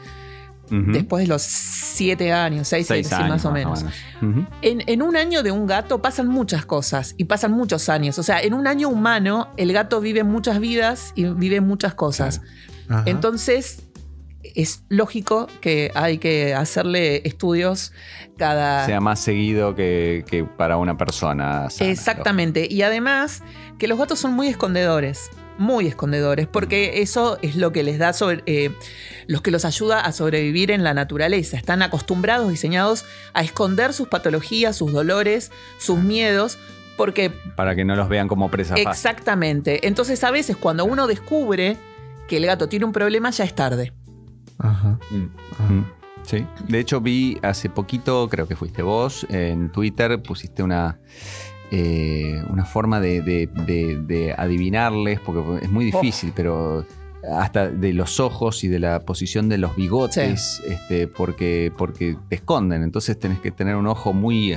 [0.92, 3.86] Después de los siete años, seis, años, más o menos.
[4.62, 8.18] En, en un año de un gato pasan muchas cosas y pasan muchos años.
[8.18, 12.42] O sea, en un año humano el gato vive muchas vidas y vive muchas cosas.
[13.06, 13.84] Entonces,
[14.44, 17.94] es lógico que hay que hacerle estudios
[18.38, 18.86] cada...
[18.86, 21.70] Sea más seguido que, que para una persona.
[21.70, 22.68] sana, Exactamente.
[22.70, 23.44] Y además,
[23.80, 25.30] que los gatos son muy escondedores.
[25.58, 28.43] Muy escondedores, porque eso es lo que les da sobre.
[28.45, 28.72] eh,
[29.28, 31.58] los que los ayuda a sobrevivir en la naturaleza.
[31.58, 36.58] Están acostumbrados, diseñados a esconder sus patologías, sus dolores, sus miedos,
[36.97, 37.32] porque.
[37.56, 38.88] Para que no los vean como presa fácil.
[38.88, 39.88] Exactamente.
[39.88, 41.78] Entonces, a veces, cuando uno descubre
[42.28, 43.93] que el gato tiene un problema, ya es tarde.
[44.60, 44.99] Ajá.
[45.10, 45.26] Mm.
[45.51, 45.74] ajá.
[45.74, 45.86] Mm.
[46.24, 46.45] Sí.
[46.70, 50.97] De hecho, vi hace poquito, creo que fuiste vos, en Twitter pusiste una,
[51.76, 56.86] eh, una forma de, de- de- de adivinarles, porque es muy difícil, pero
[57.36, 62.36] hasta de los ojos y de la posición de los bigotes, este, porque, porque te
[62.36, 62.84] esconden.
[62.84, 64.56] Entonces tenés que tener un ojo muy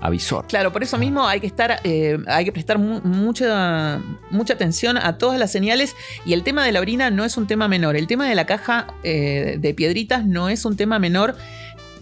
[0.00, 0.46] avisor.
[0.48, 4.00] Claro, por eso mismo hay que estar, eh, hay que prestar mu- mucha,
[4.30, 5.94] mucha atención a todas las señales.
[6.26, 7.96] Y el tema de la orina no es un tema menor.
[7.96, 11.36] El tema de la caja eh, de piedritas no es un tema menor.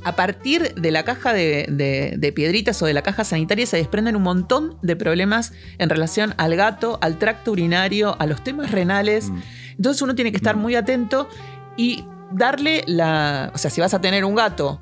[0.05, 3.76] A partir de la caja de, de- de piedritas o de la caja sanitaria se
[3.76, 8.70] desprenden un montón de problemas en relación al gato, al tracto urinario, a los temas
[8.70, 9.30] renales.
[9.30, 9.40] Mm.
[9.76, 10.61] Entonces uno tiene que estar Mm.
[10.61, 11.28] muy atento
[11.76, 13.51] y darle la.
[13.55, 14.80] O sea, si vas a tener un gato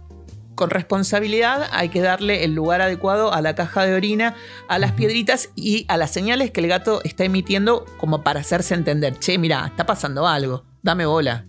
[0.54, 4.34] con responsabilidad, hay que darle el lugar adecuado a la caja de orina,
[4.68, 8.74] a las piedritas y a las señales que el gato está emitiendo, como para hacerse
[8.74, 9.18] entender.
[9.18, 10.64] Che, mira, está pasando algo.
[10.82, 11.44] Dame bola.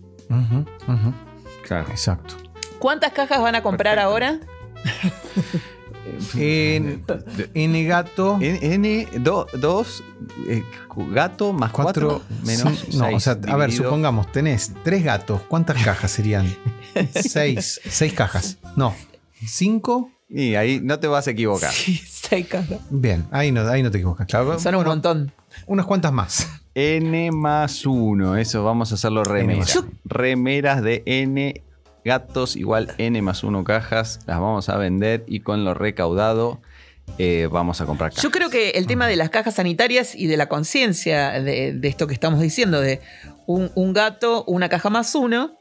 [1.66, 1.86] Claro.
[1.90, 2.34] Exacto.
[2.78, 4.10] ¿Cuántas cajas van a comprar Perfecto.
[4.10, 4.38] ahora?
[7.54, 8.38] N gato.
[8.40, 10.04] N, 2,
[11.10, 12.78] gato más 4 Cuatro, menos.
[12.78, 16.54] sí, no, o sea, seis a ver, supongamos, tenés tres gatos, ¿cuántas cajas serían?
[17.14, 18.58] seis, seis cajas.
[18.76, 18.94] No,
[19.46, 20.10] ¿Cinco?
[20.28, 21.72] Y ahí no te vas a equivocar.
[21.72, 22.80] Sí, seis cajas.
[22.90, 24.26] Bien, ahí no, ahí no te equivocas.
[24.26, 25.32] Claro, Son un montón.
[25.66, 26.48] Unas cuantas más.
[26.74, 29.82] N más uno, eso vamos a hacerlo remeras.
[30.04, 31.62] Remeras de N
[32.08, 36.60] gatos igual N más uno cajas, las vamos a vender y con lo recaudado
[37.18, 38.24] eh, vamos a comprar cajas.
[38.24, 41.88] Yo creo que el tema de las cajas sanitarias y de la conciencia de, de
[41.88, 43.00] esto que estamos diciendo, de
[43.46, 45.54] un, un gato, una caja más uno,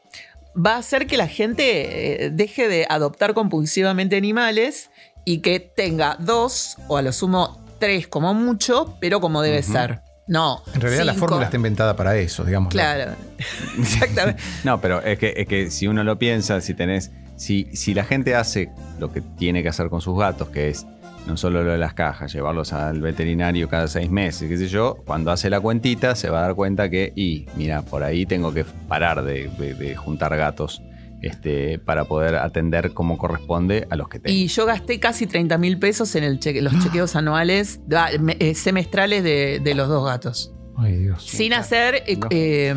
[0.56, 4.90] va a hacer que la gente eh, deje de adoptar compulsivamente animales
[5.24, 10.02] y que tenga dos o a lo sumo tres como mucho, pero como debe ser.
[10.28, 10.62] No.
[10.74, 12.72] En realidad la fórmula está inventada para eso, digamos.
[12.72, 13.14] Claro.
[13.80, 14.42] Exactamente.
[14.64, 17.12] No, pero es que, es que si uno lo piensa, si tenés.
[17.36, 20.88] Si, si la gente hace lo que tiene que hacer con sus gatos, que es
[21.28, 24.98] no solo lo de las cajas, llevarlos al veterinario cada seis meses, qué sé yo,
[25.06, 28.54] cuando hace la cuentita se va a dar cuenta que, y mira, por ahí tengo
[28.54, 30.82] que parar de, de- de juntar gatos
[31.22, 34.36] este, para poder atender como corresponde a los que tengo.
[34.38, 38.38] Y yo gasté casi 30 mil pesos en el cheque- los chequeos anuales, ah, me-
[38.40, 40.54] eh, semestrales de, de los dos gatos.
[40.78, 41.24] Ay, Dios.
[41.24, 42.76] Sin hacer eh, eh,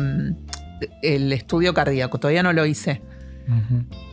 [1.03, 3.01] el estudio cardíaco, todavía no lo hice.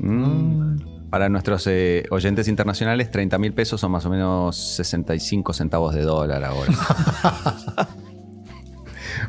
[0.00, 0.76] Mm.
[1.10, 6.02] Para nuestros eh, oyentes internacionales, 30 mil pesos son más o menos 65 centavos de
[6.02, 6.70] dólar ahora.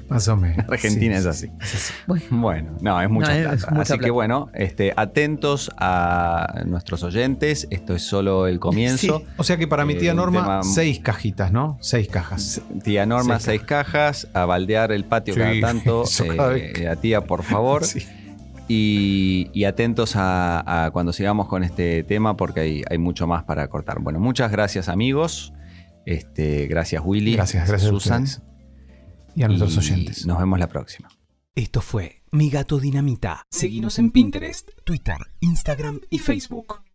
[0.10, 0.66] Más o menos.
[0.70, 1.94] Argentina Sí, es sí, así.
[2.08, 2.24] Bueno.
[2.30, 3.76] Bueno, no, es mucha No, es plata.
[3.76, 7.68] mucha Así que bueno, este, atentos a nuestros oyentes.
[7.70, 9.20] Esto es solo el comienzo.
[9.20, 9.26] Sí.
[9.38, 11.78] O sea que para mi Eh, tía un Norma, tema- seis cajitas, ¿no?
[11.82, 12.62] Seis cajas.
[12.84, 16.04] Tía Norma, Seis seis cajas, a baldear el patio Sí, cada tanto.
[16.56, 17.84] eh, que- A tía, por favor.
[17.86, 18.06] Sí.
[18.72, 23.44] Y, y atentos a, a cuando sigamos con este tema porque hay, hay mucho más
[23.44, 24.00] para cortar.
[24.00, 25.54] Bueno, muchas gracias amigos.
[26.06, 27.34] Este, gracias Willy.
[27.36, 28.26] Gracias, gracias a Susan.
[29.40, 30.26] Y a nuestros Y oyentes.
[30.26, 31.08] Nos vemos la próxima.
[31.56, 33.44] Esto fue Mi Gato Dinamita.
[33.50, 36.89] Seguinos en Pinterest, Twitter, Instagram y Facebook.